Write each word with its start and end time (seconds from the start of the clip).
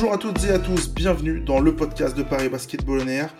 Bonjour 0.00 0.12
à 0.14 0.18
toutes 0.18 0.44
et 0.44 0.50
à 0.50 0.60
tous, 0.60 0.94
bienvenue 0.94 1.40
dans 1.40 1.58
le 1.58 1.74
podcast 1.74 2.16
de 2.16 2.22
Paris 2.22 2.48
Basketball 2.48 3.00
On 3.02 3.08
Air. 3.08 3.34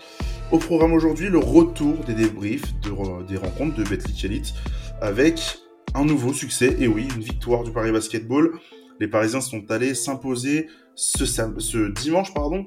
Au 0.51 0.59
programme 0.59 0.93
aujourd'hui, 0.93 1.29
le 1.29 1.39
retour 1.39 1.99
des 2.05 2.15
débriefs 2.15 2.75
de- 2.81 3.23
des 3.29 3.37
rencontres 3.37 3.77
de 3.77 3.85
Betclich 3.85 4.25
Elite 4.25 4.55
avec 5.01 5.41
un 5.95 6.05
nouveau 6.05 6.33
succès, 6.33 6.75
et 6.81 6.89
oui, 6.89 7.07
une 7.15 7.23
victoire 7.23 7.63
du 7.63 7.71
Paris 7.71 7.93
Basketball. 7.93 8.59
Les 8.99 9.07
Parisiens 9.07 9.41
sont 9.41 9.71
allés 9.71 9.95
s'imposer 9.95 10.67
ce, 10.97 11.93
dimanche 11.93 12.35
pardon, 12.35 12.67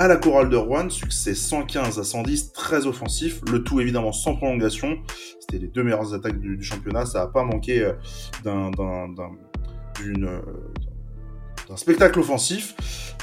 à 0.00 0.08
la 0.08 0.16
chorale 0.16 0.48
de 0.50 0.56
Rouen, 0.56 0.90
succès 0.90 1.36
115 1.36 2.00
à 2.00 2.02
110, 2.04 2.52
très 2.52 2.86
offensif, 2.88 3.40
le 3.52 3.62
tout 3.62 3.80
évidemment 3.80 4.10
sans 4.10 4.34
prolongation. 4.34 4.98
C'était 5.38 5.58
les 5.62 5.68
deux 5.68 5.84
meilleures 5.84 6.12
attaques 6.12 6.40
du, 6.40 6.60
championnat, 6.60 7.06
ça 7.06 7.20
n'a 7.20 7.26
pas 7.28 7.44
manqué 7.44 7.84
euh, 7.84 7.92
d'un- 8.42 8.72
d'un- 8.72 9.10
d'un- 9.10 9.30
d'une, 10.02 10.24
d'un 11.72 11.78
spectacle 11.78 12.20
offensif. 12.20 12.74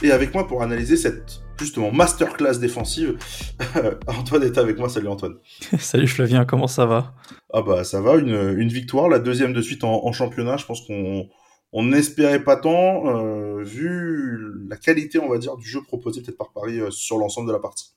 Et 0.01 0.11
avec 0.11 0.33
moi 0.33 0.47
pour 0.47 0.63
analyser 0.63 0.97
cette 0.97 1.41
justement 1.59 1.91
masterclass 1.91 2.57
défensive, 2.57 3.17
Antoine 4.07 4.43
est 4.43 4.57
avec 4.57 4.77
moi. 4.79 4.89
Salut 4.89 5.07
Antoine. 5.07 5.35
Salut 5.79 6.07
Flavien, 6.07 6.45
comment 6.45 6.67
ça 6.67 6.85
va? 6.85 7.13
Ah 7.53 7.61
bah 7.61 7.83
ça 7.83 8.01
va, 8.01 8.15
une, 8.15 8.55
une 8.57 8.69
victoire, 8.69 9.09
la 9.09 9.19
deuxième 9.19 9.53
de 9.53 9.61
suite 9.61 9.83
en, 9.83 10.05
en 10.05 10.11
championnat. 10.11 10.57
Je 10.57 10.65
pense 10.65 10.81
qu'on 10.85 11.27
on 11.71 11.83
n'espérait 11.83 12.43
pas 12.43 12.55
tant, 12.55 13.07
euh, 13.07 13.61
vu 13.61 14.39
la 14.67 14.77
qualité, 14.77 15.19
on 15.19 15.29
va 15.29 15.37
dire, 15.37 15.55
du 15.55 15.67
jeu 15.67 15.81
proposé 15.83 16.21
peut-être 16.21 16.37
par 16.37 16.51
Paris 16.51 16.79
euh, 16.79 16.89
sur 16.89 17.17
l'ensemble 17.17 17.47
de 17.47 17.53
la 17.53 17.59
partie. 17.59 17.93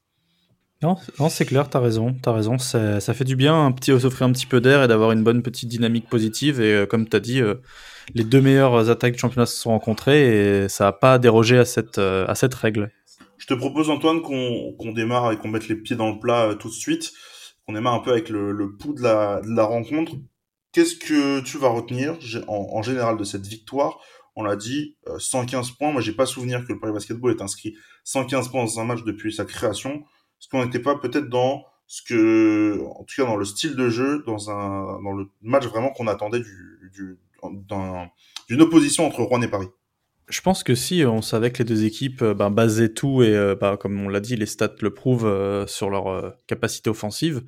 Non, 0.82 0.96
non 1.18 1.28
c'est 1.28 1.44
clair, 1.44 1.68
t'as 1.70 1.80
raison, 1.80 2.14
t'as 2.20 2.32
raison. 2.32 2.58
Ça, 2.58 3.00
ça 3.00 3.14
fait 3.14 3.24
du 3.24 3.36
bien, 3.36 3.66
un 3.66 3.72
petit, 3.72 3.98
s'offrir 4.00 4.26
un 4.26 4.32
petit 4.32 4.46
peu 4.46 4.60
d'air 4.60 4.82
et 4.82 4.88
d'avoir 4.88 5.12
une 5.12 5.22
bonne 5.22 5.42
petite 5.42 5.68
dynamique 5.68 6.08
positive. 6.08 6.60
Et 6.60 6.74
euh, 6.74 6.86
comme 6.86 7.08
t'as 7.08 7.20
dit, 7.20 7.40
euh, 7.40 7.54
les 8.14 8.24
deux 8.24 8.40
meilleures 8.40 8.90
attaques 8.90 9.12
du 9.12 9.18
championnat 9.18 9.46
se 9.46 9.56
sont 9.56 9.70
rencontrées 9.70 10.64
et 10.64 10.68
ça 10.68 10.84
n'a 10.84 10.92
pas 10.92 11.18
dérogé 11.18 11.58
à 11.58 11.64
cette, 11.64 11.98
euh, 11.98 12.26
à 12.26 12.34
cette 12.34 12.54
règle. 12.54 12.90
Je 13.38 13.46
te 13.46 13.54
propose 13.54 13.90
Antoine 13.90 14.22
qu'on 14.22 14.72
qu'on 14.78 14.92
démarre 14.92 15.32
et 15.32 15.36
qu'on 15.36 15.48
mette 15.48 15.68
les 15.68 15.74
pieds 15.74 15.96
dans 15.96 16.12
le 16.12 16.18
plat 16.20 16.46
euh, 16.46 16.54
tout 16.54 16.68
de 16.68 16.74
suite, 16.74 17.12
qu'on 17.66 17.72
démarre 17.72 17.94
un 17.94 18.00
peu 18.00 18.12
avec 18.12 18.28
le, 18.28 18.52
le 18.52 18.76
pouls 18.76 18.94
de 18.94 19.02
la, 19.02 19.40
de 19.40 19.54
la 19.54 19.64
rencontre. 19.64 20.12
Qu'est-ce 20.72 20.96
que 20.96 21.40
tu 21.40 21.58
vas 21.58 21.68
retenir 21.68 22.16
en, 22.46 22.68
en 22.72 22.82
général 22.82 23.16
de 23.16 23.24
cette 23.24 23.46
victoire? 23.46 23.98
On 24.36 24.44
l'a 24.44 24.56
dit, 24.56 24.96
euh, 25.08 25.18
115 25.18 25.72
points. 25.72 25.92
Moi, 25.92 26.00
j'ai 26.00 26.12
pas 26.12 26.24
souvenir 26.24 26.64
que 26.64 26.72
le 26.72 26.80
Paris 26.80 26.92
Basketball 26.92 27.32
ait 27.32 27.42
inscrit 27.42 27.74
115 28.04 28.48
points 28.48 28.64
dans 28.64 28.80
un 28.80 28.84
match 28.84 29.02
depuis 29.04 29.32
sa 29.32 29.44
création. 29.44 30.04
Est-ce 30.42 30.48
qu'on 30.48 30.64
n'était 30.64 30.80
pas 30.80 30.96
peut-être 30.96 31.28
dans 31.28 31.62
ce 31.86 32.02
que, 32.02 32.80
en 32.98 33.04
tout 33.04 33.14
cas 33.16 33.24
dans 33.24 33.36
le 33.36 33.44
style 33.44 33.76
de 33.76 33.88
jeu, 33.88 34.24
dans 34.26 34.50
un, 34.50 35.00
dans 35.00 35.12
le 35.12 35.28
match 35.40 35.66
vraiment 35.66 35.90
qu'on 35.90 36.08
attendait 36.08 36.40
du, 36.40 36.90
du, 36.92 37.16
d'un- 37.68 38.08
d'une 38.48 38.60
opposition 38.60 39.06
entre 39.06 39.22
Rouen 39.22 39.40
et 39.42 39.46
Paris 39.46 39.68
Je 40.28 40.40
pense 40.40 40.64
que 40.64 40.74
si, 40.74 41.04
on 41.06 41.22
savait 41.22 41.52
que 41.52 41.58
les 41.58 41.64
deux 41.64 41.84
équipes 41.84 42.22
euh, 42.22 42.34
ben, 42.34 42.50
basaient 42.50 42.92
tout 42.92 43.22
et, 43.22 43.36
euh, 43.36 43.54
ben, 43.54 43.76
comme 43.76 44.00
on 44.00 44.08
l'a 44.08 44.18
dit, 44.18 44.34
les 44.34 44.46
stats 44.46 44.74
le 44.80 44.92
prouvent 44.92 45.26
euh, 45.26 45.64
sur 45.68 45.90
leur 45.90 46.08
euh, 46.08 46.30
capacité 46.48 46.90
offensive. 46.90 47.44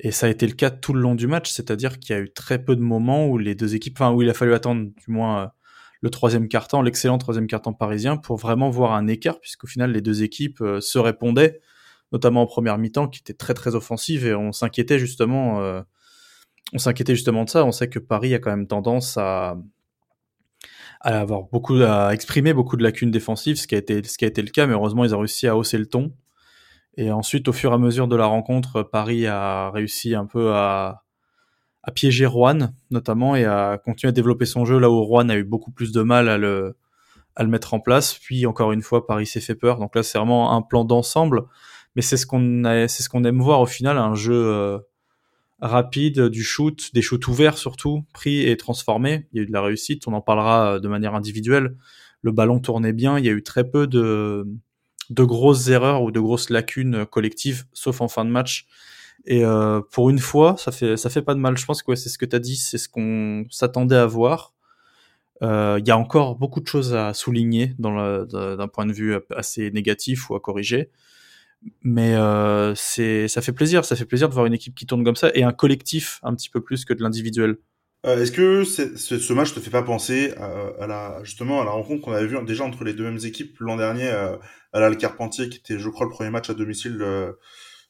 Et 0.00 0.10
ça 0.10 0.24
a 0.24 0.30
été 0.30 0.46
le 0.46 0.54
cas 0.54 0.70
tout 0.70 0.94
le 0.94 1.00
long 1.02 1.14
du 1.14 1.26
match, 1.26 1.50
c'est-à-dire 1.50 1.98
qu'il 1.98 2.16
y 2.16 2.18
a 2.18 2.22
eu 2.22 2.32
très 2.32 2.64
peu 2.64 2.76
de 2.76 2.80
moments 2.80 3.26
où 3.26 3.36
les 3.36 3.54
deux 3.54 3.74
équipes, 3.74 3.96
enfin 4.00 4.10
où 4.10 4.22
il 4.22 4.30
a 4.30 4.34
fallu 4.34 4.54
attendre 4.54 4.86
du 4.86 5.10
moins 5.12 5.42
euh, 5.42 5.46
le 6.00 6.08
troisième 6.08 6.48
quart-temps, 6.48 6.80
l'excellent 6.80 7.18
troisième 7.18 7.46
quart-temps 7.46 7.74
parisien, 7.74 8.16
pour 8.16 8.38
vraiment 8.38 8.70
voir 8.70 8.92
un 8.94 9.06
écart, 9.06 9.38
puisqu'au 9.38 9.66
final 9.66 9.92
les 9.92 10.00
deux 10.00 10.22
équipes 10.22 10.62
euh, 10.62 10.80
se 10.80 10.98
répondaient, 10.98 11.60
notamment 12.12 12.42
en 12.42 12.46
première 12.46 12.78
mi-temps, 12.78 13.08
qui 13.08 13.20
était 13.20 13.34
très 13.34 13.54
très 13.54 13.74
offensive, 13.74 14.26
et 14.26 14.34
on 14.34 14.52
s'inquiétait 14.52 14.98
justement, 14.98 15.60
euh, 15.60 15.80
on 16.72 16.78
s'inquiétait 16.78 17.14
justement 17.14 17.44
de 17.44 17.50
ça. 17.50 17.64
On 17.64 17.72
sait 17.72 17.88
que 17.88 17.98
Paris 17.98 18.34
a 18.34 18.38
quand 18.38 18.50
même 18.50 18.66
tendance 18.66 19.16
à 19.16 19.56
avoir 21.00 21.44
beaucoup 21.50 21.82
à 21.82 22.14
exprimer 22.14 22.52
beaucoup 22.52 22.76
de 22.76 22.82
lacunes 22.82 23.10
défensives, 23.10 23.56
ce 23.56 23.66
qui 23.66 23.74
a 23.74 23.78
été 23.78 24.02
ce 24.04 24.16
qui 24.16 24.24
a 24.24 24.28
été 24.28 24.40
le 24.42 24.50
cas, 24.50 24.66
mais 24.66 24.74
heureusement 24.74 25.04
ils 25.04 25.14
ont 25.14 25.18
réussi 25.18 25.48
à 25.48 25.56
hausser 25.56 25.78
le 25.78 25.86
ton. 25.86 26.12
Et 26.96 27.10
ensuite, 27.10 27.48
au 27.48 27.52
fur 27.52 27.70
et 27.72 27.74
à 27.74 27.78
mesure 27.78 28.06
de 28.06 28.16
la 28.16 28.26
rencontre, 28.26 28.82
Paris 28.82 29.26
a 29.26 29.70
réussi 29.70 30.14
un 30.14 30.26
peu 30.26 30.52
à, 30.54 31.04
à 31.82 31.90
piéger 31.90 32.26
Rouen, 32.26 32.74
notamment, 32.90 33.34
et 33.34 33.46
à 33.46 33.80
continuer 33.82 34.10
à 34.10 34.12
développer 34.12 34.44
son 34.44 34.66
jeu 34.66 34.78
là 34.78 34.90
où 34.90 35.02
Rouen 35.02 35.30
a 35.30 35.36
eu 35.36 35.44
beaucoup 35.44 35.70
plus 35.70 35.90
de 35.90 36.02
mal 36.02 36.28
à 36.28 36.36
le, 36.36 36.76
à 37.34 37.44
le 37.44 37.48
mettre 37.48 37.72
en 37.72 37.80
place. 37.80 38.14
Puis, 38.14 38.44
encore 38.44 38.72
une 38.72 38.82
fois, 38.82 39.06
Paris 39.06 39.26
s'est 39.26 39.40
fait 39.40 39.54
peur. 39.54 39.78
Donc 39.78 39.96
là, 39.96 40.02
c'est 40.02 40.18
vraiment 40.18 40.54
un 40.54 40.60
plan 40.60 40.84
d'ensemble. 40.84 41.44
Mais 41.96 42.02
c'est 42.02 42.16
ce 42.16 42.26
qu'on 42.26 42.62
c'est 42.88 43.02
ce 43.02 43.08
qu'on 43.08 43.24
aime 43.24 43.40
voir 43.40 43.60
au 43.60 43.66
final, 43.66 43.98
un 43.98 44.14
jeu 44.14 44.34
euh, 44.34 44.78
rapide, 45.60 46.28
du 46.28 46.42
shoot, 46.42 46.90
des 46.94 47.02
shoots 47.02 47.28
ouverts 47.28 47.58
surtout, 47.58 48.04
pris 48.12 48.48
et 48.48 48.56
transformés. 48.56 49.28
Il 49.32 49.36
y 49.36 49.40
a 49.40 49.42
eu 49.44 49.46
de 49.46 49.52
la 49.52 49.62
réussite. 49.62 50.06
On 50.08 50.12
en 50.12 50.20
parlera 50.20 50.74
euh, 50.74 50.80
de 50.80 50.88
manière 50.88 51.14
individuelle. 51.14 51.76
Le 52.22 52.32
ballon 52.32 52.60
tournait 52.60 52.92
bien. 52.92 53.18
Il 53.18 53.24
y 53.24 53.28
a 53.28 53.32
eu 53.32 53.42
très 53.42 53.68
peu 53.68 53.86
de, 53.86 54.46
de 55.10 55.24
grosses 55.24 55.68
erreurs 55.68 56.02
ou 56.02 56.10
de 56.10 56.20
grosses 56.20 56.50
lacunes 56.50 57.04
collectives, 57.06 57.64
sauf 57.72 58.00
en 58.00 58.08
fin 58.08 58.24
de 58.24 58.30
match. 58.30 58.66
Et 59.24 59.44
euh, 59.44 59.80
pour 59.92 60.10
une 60.10 60.18
fois, 60.18 60.56
ça 60.58 60.72
fait 60.72 60.96
ça 60.96 61.10
fait 61.10 61.22
pas 61.22 61.34
de 61.34 61.40
mal. 61.40 61.56
Je 61.56 61.64
pense 61.64 61.82
que 61.82 61.90
ouais, 61.90 61.96
c'est 61.96 62.08
ce 62.08 62.18
que 62.18 62.26
tu 62.26 62.34
as 62.34 62.40
dit, 62.40 62.56
c'est 62.56 62.78
ce 62.78 62.88
qu'on 62.88 63.44
s'attendait 63.50 63.96
à 63.96 64.06
voir. 64.06 64.52
Euh, 65.42 65.78
Il 65.80 65.86
y 65.86 65.90
a 65.90 65.98
encore 65.98 66.36
beaucoup 66.36 66.60
de 66.60 66.66
choses 66.66 66.94
à 66.94 67.14
souligner 67.14 67.74
d'un 67.78 68.68
point 68.72 68.86
de 68.86 68.92
vue 68.92 69.16
assez 69.36 69.70
négatif 69.70 70.30
ou 70.30 70.34
à 70.34 70.40
corriger. 70.40 70.90
Mais 71.82 72.14
euh, 72.14 72.74
ça 72.74 73.42
fait 73.42 73.52
plaisir, 73.52 73.84
ça 73.84 73.96
fait 73.96 74.04
plaisir 74.04 74.28
de 74.28 74.34
voir 74.34 74.46
une 74.46 74.54
équipe 74.54 74.74
qui 74.74 74.86
tourne 74.86 75.04
comme 75.04 75.16
ça 75.16 75.30
et 75.34 75.42
un 75.42 75.52
collectif 75.52 76.18
un 76.22 76.34
petit 76.34 76.50
peu 76.50 76.60
plus 76.60 76.84
que 76.84 76.92
de 76.92 77.02
l'individuel. 77.02 77.56
Euh, 78.04 78.20
Est-ce 78.20 78.32
que 78.32 78.64
ce, 78.64 78.96
ce 78.96 79.32
match 79.32 79.54
te 79.54 79.60
fait 79.60 79.70
pas 79.70 79.82
penser 79.82 80.32
à, 80.36 80.72
à 80.80 80.86
la 80.88 81.20
justement 81.22 81.62
à 81.62 81.64
la 81.64 81.70
rencontre 81.70 82.02
qu'on 82.02 82.12
avait 82.12 82.26
vue 82.26 82.36
déjà 82.44 82.64
entre 82.64 82.82
les 82.82 82.94
deux 82.94 83.04
mêmes 83.04 83.24
équipes 83.24 83.56
l'an 83.60 83.76
dernier 83.76 84.08
euh, 84.08 84.36
à 84.72 84.80
la 84.80 84.94
Carpentier 84.96 85.48
qui 85.48 85.58
était 85.58 85.78
je 85.78 85.88
crois 85.88 86.06
le 86.06 86.10
premier 86.10 86.30
match 86.30 86.50
à 86.50 86.54
domicile 86.54 86.98
de 86.98 87.36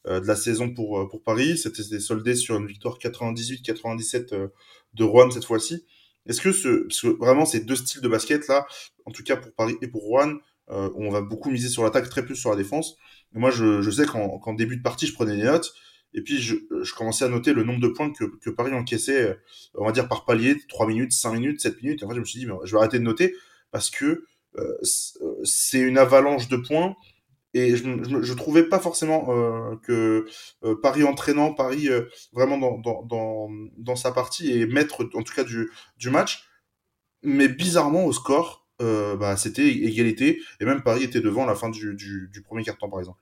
la 0.05 0.37
saison 0.37 0.69
pour 0.75 1.09
pour 1.09 1.23
Paris 1.23 1.57
c'était 1.57 1.99
soldé 1.99 2.35
sur 2.35 2.57
une 2.57 2.67
victoire 2.67 2.99
98-97 2.99 4.35
euh, 4.35 4.49
de 4.93 5.05
Rouen 5.05 5.31
cette 5.31 5.47
fois-ci 5.47 5.87
est-ce 6.27 6.43
que 6.43 6.53
ce 6.53 6.83
parce 6.83 7.01
que 7.01 7.07
vraiment 7.19 7.47
ces 7.47 7.61
deux 7.61 7.77
styles 7.77 8.03
de 8.03 8.09
basket 8.09 8.49
là 8.49 8.67
en 9.07 9.13
tout 9.13 9.23
cas 9.23 9.37
pour 9.37 9.55
Paris 9.55 9.77
et 9.81 9.89
pour 9.89 10.03
Rouen 10.03 10.35
euh, 10.71 10.91
on 10.97 11.11
va 11.11 11.21
beaucoup 11.21 11.51
miser 11.51 11.69
sur 11.69 11.83
l'attaque 11.83 12.09
très 12.09 12.25
peu 12.25 12.35
sur 12.35 12.51
la 12.51 12.57
défense 12.57 12.97
moi 13.33 13.51
je, 13.51 13.83
je 13.83 13.91
sais 13.91 14.07
qu'en 14.07 14.55
début 14.55 14.77
de 14.77 14.83
partie 14.83 15.07
je 15.07 15.15
prenais 15.15 15.37
des 15.37 15.45
notes 15.45 15.73
et 16.15 16.23
puis 16.23 16.41
je, 16.41 16.57
je 16.83 16.95
commençais 16.95 17.25
à 17.25 17.29
noter 17.29 17.53
le 17.53 17.65
nombre 17.65 17.81
de 17.81 17.89
points 17.89 18.13
que, 18.13 18.25
que 18.25 18.51
Paris 18.51 18.73
encaissait 18.75 19.23
euh, 19.23 19.35
on 19.75 19.85
va 19.85 19.93
dire 19.93 20.09
par 20.09 20.25
palier, 20.25 20.57
3 20.69 20.87
minutes, 20.87 21.13
5 21.13 21.33
minutes, 21.33 21.61
7 21.61 21.83
minutes. 21.83 22.03
Et 22.03 22.05
en 22.05 22.09
fait, 22.09 22.15
je 22.15 22.21
me 22.21 22.25
suis 22.25 22.39
dit, 22.39 22.47
mais 22.47 22.55
je 22.65 22.73
vais 22.73 22.79
arrêter 22.79 22.99
de 22.99 23.05
noter 23.05 23.35
parce 23.71 23.91
que 23.91 24.25
euh, 24.59 24.79
c'est 25.45 25.81
une 25.81 25.99
avalanche 25.99 26.49
de 26.49 26.57
points. 26.57 26.95
Et 27.55 27.77
je, 27.77 27.85
je, 28.09 28.23
je 28.23 28.33
trouvais 28.33 28.63
pas 28.63 28.79
forcément 28.79 29.27
euh, 29.29 29.77
que 29.83 30.27
euh, 30.65 30.75
Paris 30.81 31.05
entraînant, 31.05 31.53
Paris 31.53 31.89
euh, 31.89 32.05
vraiment 32.33 32.57
dans, 32.57 32.79
dans, 32.79 33.03
dans, 33.03 33.51
dans, 33.77 33.97
sa 33.97 34.11
partie 34.11 34.53
et 34.53 34.67
maître 34.67 35.07
en 35.15 35.23
tout 35.23 35.35
cas 35.35 35.45
du, 35.45 35.71
du 35.99 36.09
match. 36.09 36.49
Mais 37.23 37.49
bizarrement, 37.49 38.07
au 38.07 38.13
score, 38.13 38.62
euh, 38.83 39.17
bah, 39.17 39.37
c'était 39.37 39.69
égalité. 39.69 40.41
Et 40.61 40.65
même 40.65 40.83
Paris 40.83 41.05
était 41.05 41.21
devant 41.21 41.45
à 41.45 41.47
la 41.47 41.55
fin 41.55 41.71
du, 41.71 42.31
premier 42.45 42.63
quart-temps, 42.63 42.89
par 42.89 42.99
exemple. 42.99 43.21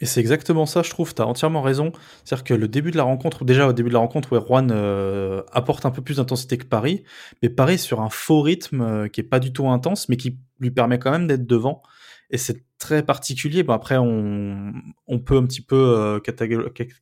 Et 0.00 0.06
c'est 0.06 0.20
exactement 0.20 0.66
ça, 0.66 0.82
je 0.82 0.90
trouve, 0.90 1.14
tu 1.14 1.22
as 1.22 1.26
entièrement 1.26 1.62
raison. 1.62 1.92
C'est-à-dire 2.24 2.44
que 2.44 2.54
le 2.54 2.68
début 2.68 2.90
de 2.90 2.96
la 2.96 3.04
rencontre, 3.04 3.44
déjà 3.44 3.68
au 3.68 3.72
début 3.72 3.88
de 3.88 3.94
la 3.94 4.00
rencontre, 4.00 4.36
où 4.36 4.40
Rouen 4.40 4.68
euh, 4.70 5.42
apporte 5.52 5.86
un 5.86 5.90
peu 5.90 6.02
plus 6.02 6.16
d'intensité 6.16 6.58
que 6.58 6.64
Paris, 6.64 7.04
mais 7.42 7.48
Paris 7.48 7.78
sur 7.78 8.00
un 8.00 8.10
faux 8.10 8.42
rythme 8.42 8.80
euh, 8.80 9.08
qui 9.08 9.20
est 9.20 9.24
pas 9.24 9.38
du 9.38 9.52
tout 9.52 9.68
intense, 9.68 10.08
mais 10.08 10.16
qui 10.16 10.38
lui 10.58 10.72
permet 10.72 10.98
quand 10.98 11.12
même 11.12 11.28
d'être 11.28 11.46
devant. 11.46 11.82
Et 12.30 12.38
c'est 12.38 12.64
très 12.78 13.04
particulier. 13.04 13.62
Bon, 13.62 13.72
après, 13.72 13.96
on, 13.96 14.72
on 15.06 15.18
peut 15.20 15.36
un 15.36 15.44
petit 15.44 15.60
peu 15.60 16.20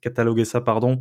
cataloguer 0.03 0.45
ça 0.45 0.61
pardon, 0.61 1.01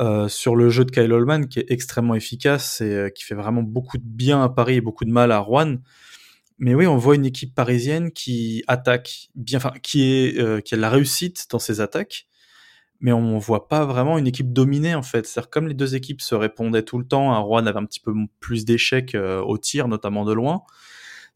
euh, 0.00 0.28
sur 0.28 0.56
le 0.56 0.70
jeu 0.70 0.84
de 0.84 0.90
Kyle 0.90 1.12
Holman, 1.12 1.46
qui 1.46 1.60
est 1.60 1.66
extrêmement 1.70 2.14
efficace 2.14 2.80
et 2.80 2.92
euh, 2.92 3.08
qui 3.10 3.24
fait 3.24 3.34
vraiment 3.34 3.62
beaucoup 3.62 3.98
de 3.98 4.04
bien 4.04 4.42
à 4.42 4.48
Paris 4.48 4.76
et 4.76 4.80
beaucoup 4.80 5.04
de 5.04 5.12
mal 5.12 5.30
à 5.32 5.38
Rouen. 5.38 5.76
Mais 6.58 6.74
oui, 6.74 6.86
on 6.86 6.96
voit 6.96 7.16
une 7.16 7.26
équipe 7.26 7.54
parisienne 7.54 8.12
qui 8.12 8.62
attaque 8.68 9.28
bien, 9.34 9.58
enfin, 9.58 9.72
qui 9.82 10.04
est, 10.04 10.38
euh, 10.38 10.60
qui 10.60 10.74
a 10.74 10.76
de 10.76 10.82
la 10.82 10.90
réussite 10.90 11.46
dans 11.50 11.58
ses 11.58 11.80
attaques, 11.80 12.26
mais 13.00 13.12
on 13.12 13.38
voit 13.38 13.68
pas 13.68 13.84
vraiment 13.84 14.18
une 14.18 14.26
équipe 14.26 14.52
dominée 14.52 14.94
en 14.94 15.02
fait. 15.02 15.26
C'est-à-dire 15.26 15.50
comme 15.50 15.68
les 15.68 15.74
deux 15.74 15.94
équipes 15.96 16.20
se 16.20 16.34
répondaient 16.34 16.84
tout 16.84 16.98
le 16.98 17.06
temps, 17.06 17.32
un 17.32 17.38
Rouen 17.38 17.66
avait 17.66 17.78
un 17.78 17.84
petit 17.84 18.00
peu 18.00 18.14
plus 18.40 18.64
d'échecs 18.64 19.14
euh, 19.14 19.40
au 19.42 19.58
tir, 19.58 19.88
notamment 19.88 20.24
de 20.24 20.32
loin. 20.32 20.62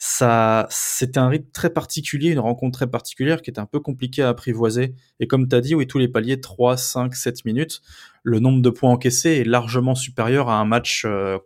Ça, 0.00 0.69
c'était 0.71 1.19
un 1.19 1.29
rythme 1.29 1.50
très 1.53 1.71
particulier, 1.71 2.31
une 2.31 2.39
rencontre 2.39 2.79
très 2.79 2.87
particulière 2.87 3.43
qui 3.43 3.50
était 3.50 3.59
un 3.59 3.67
peu 3.67 3.81
compliquée 3.81 4.23
à 4.23 4.29
apprivoiser. 4.29 4.95
Et 5.19 5.27
comme 5.27 5.49
tu 5.49 5.56
as 5.56 5.61
dit, 5.61 5.75
oui, 5.75 5.89
tous 5.89 5.99
les 5.99 6.06
paliers, 6.06 6.41
3, 6.41 6.77
5, 6.77 7.15
7 7.17 7.45
minutes, 7.45 7.83
le 8.23 8.39
nombre 8.39 8.62
de 8.62 8.71
points 8.71 8.93
encaissés 8.93 9.31
est 9.31 9.45
largement 9.45 9.97
supérieur 9.97 10.49
à 10.50 10.61
un 10.61 10.65
match 10.65 11.03
euh, 11.05 11.39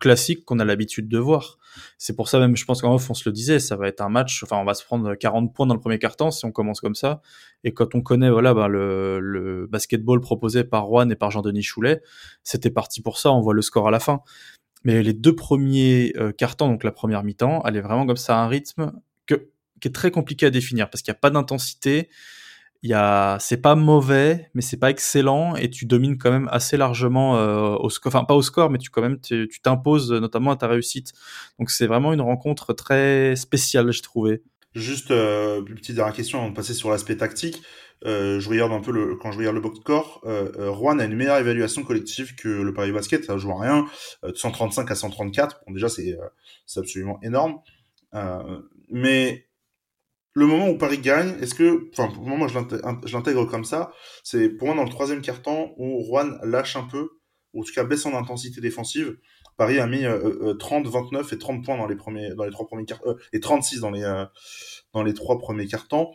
classique 0.00 0.46
qu'on 0.46 0.58
a 0.58 0.64
l'habitude 0.64 1.08
de 1.08 1.18
voir. 1.18 1.58
C'est 1.98 2.16
pour 2.16 2.30
ça 2.30 2.38
même, 2.38 2.56
je 2.56 2.64
pense 2.64 2.80
qu'en 2.80 2.94
off, 2.94 3.10
on 3.10 3.14
se 3.14 3.28
le 3.28 3.32
disait, 3.32 3.58
ça 3.58 3.76
va 3.76 3.88
être 3.88 4.00
un 4.00 4.08
match, 4.08 4.42
enfin, 4.42 4.56
on 4.56 4.64
va 4.64 4.72
se 4.74 4.84
prendre 4.84 5.14
40 5.14 5.54
points 5.54 5.66
dans 5.66 5.74
le 5.74 5.80
premier 5.80 5.98
quart-temps 5.98 6.30
si 6.30 6.46
on 6.46 6.50
commence 6.50 6.80
comme 6.80 6.94
ça. 6.94 7.20
Et 7.62 7.74
quand 7.74 7.94
on 7.94 8.00
connaît, 8.00 8.30
voilà, 8.30 8.54
bah, 8.54 8.68
le, 8.68 9.20
le 9.20 9.66
basketball 9.66 10.20
proposé 10.20 10.64
par 10.64 10.86
Juan 10.86 11.12
et 11.12 11.16
par 11.16 11.30
Jean-Denis 11.30 11.62
Choulet, 11.62 12.00
c'était 12.42 12.70
parti 12.70 13.02
pour 13.02 13.18
ça, 13.18 13.32
on 13.32 13.42
voit 13.42 13.54
le 13.54 13.62
score 13.62 13.86
à 13.86 13.90
la 13.90 14.00
fin. 14.00 14.22
Mais 14.84 15.02
les 15.02 15.12
deux 15.12 15.34
premiers 15.34 16.12
euh, 16.16 16.32
cartons, 16.32 16.68
donc 16.68 16.84
la 16.84 16.92
première 16.92 17.24
mi-temps, 17.24 17.62
elle 17.64 17.76
est 17.76 17.80
vraiment 17.80 18.06
comme 18.06 18.16
ça 18.16 18.38
à 18.38 18.44
un 18.44 18.48
rythme 18.48 18.92
que 19.26 19.48
qui 19.80 19.88
est 19.88 19.92
très 19.92 20.10
compliqué 20.10 20.46
à 20.46 20.50
définir 20.50 20.90
parce 20.90 21.02
qu'il 21.02 21.12
n'y 21.12 21.16
a 21.16 21.20
pas 21.20 21.30
d'intensité. 21.30 22.08
Il 22.82 22.90
y 22.90 22.94
a, 22.94 23.38
c'est 23.40 23.60
pas 23.60 23.74
mauvais, 23.74 24.50
mais 24.54 24.62
c'est 24.62 24.76
pas 24.76 24.90
excellent 24.90 25.56
et 25.56 25.68
tu 25.68 25.84
domines 25.84 26.16
quand 26.16 26.30
même 26.30 26.48
assez 26.52 26.76
largement 26.76 27.36
euh, 27.36 27.74
au 27.74 27.90
score, 27.90 28.14
enfin 28.14 28.24
pas 28.24 28.34
au 28.34 28.42
score, 28.42 28.70
mais 28.70 28.78
tu 28.78 28.88
quand 28.90 29.02
même 29.02 29.20
tu 29.20 29.48
t'imposes 29.60 30.12
notamment 30.12 30.52
à 30.52 30.56
ta 30.56 30.68
réussite. 30.68 31.12
Donc 31.58 31.70
c'est 31.70 31.88
vraiment 31.88 32.12
une 32.12 32.20
rencontre 32.20 32.72
très 32.74 33.34
spéciale, 33.34 33.90
j'ai 33.90 34.02
trouvé. 34.02 34.42
Juste 34.74 35.10
euh, 35.10 35.64
une 35.66 35.74
petite 35.74 35.96
dernière 35.96 36.14
question 36.14 36.38
avant 36.38 36.50
de 36.50 36.54
passer 36.54 36.74
sur 36.74 36.90
l'aspect 36.90 37.16
tactique. 37.16 37.62
Euh, 38.04 38.38
je 38.38 38.48
regarde 38.48 38.72
un 38.72 38.80
peu 38.80 38.92
le, 38.92 39.16
quand 39.16 39.32
je 39.32 39.38
regarde 39.38 39.56
le 39.56 39.60
box 39.60 39.80
score, 39.80 40.20
euh, 40.24 40.52
euh, 40.58 40.70
Rouen 40.70 40.98
a 40.98 41.04
une 41.04 41.16
meilleure 41.16 41.38
évaluation 41.38 41.82
collective 41.82 42.34
que 42.36 42.48
le 42.48 42.72
Paris 42.72 42.92
Basket, 42.92 43.24
ça 43.24 43.36
joue 43.38 43.50
à 43.50 43.60
rien, 43.60 43.86
de 44.22 44.34
135 44.34 44.90
à 44.90 44.94
134. 44.94 45.62
Bon, 45.66 45.72
déjà 45.72 45.88
c'est 45.88 46.16
c'est 46.66 46.80
absolument 46.80 47.18
énorme. 47.22 47.60
mais 48.90 49.46
le 50.34 50.46
moment 50.46 50.68
où 50.68 50.78
Paris 50.78 50.98
gagne, 50.98 51.34
est-ce 51.40 51.54
que, 51.54 51.88
enfin, 51.90 52.12
pour 52.12 52.22
moi, 52.22 52.46
je 52.46 53.12
l'intègre 53.12 53.44
comme 53.46 53.64
ça, 53.64 53.92
c'est 54.22 54.48
pour 54.48 54.68
moi 54.68 54.76
dans 54.76 54.84
le 54.84 54.90
troisième 54.90 55.20
quart-temps 55.20 55.74
où 55.78 55.98
Rouen 55.98 56.38
lâche 56.44 56.76
un 56.76 56.84
peu, 56.84 57.08
ou 57.54 57.62
en 57.62 57.64
tout 57.64 57.72
cas 57.74 57.82
baisse 57.82 58.06
en 58.06 58.14
intensité 58.14 58.60
défensive. 58.60 59.16
Paris 59.56 59.80
a 59.80 59.88
mis 59.88 60.04
30, 60.60 60.86
29 60.86 61.32
et 61.32 61.38
30 61.38 61.64
points 61.64 61.76
dans 61.76 61.88
les 61.88 61.96
premiers, 61.96 62.32
dans 62.36 62.44
les 62.44 62.52
trois 62.52 62.68
premiers 62.68 62.84
quarts, 62.84 63.02
et 63.32 63.40
36 63.40 63.80
dans 63.80 63.90
les, 63.90 64.24
dans 64.92 65.02
les 65.02 65.14
trois 65.14 65.38
premiers 65.38 65.66
quarts-temps 65.66 66.12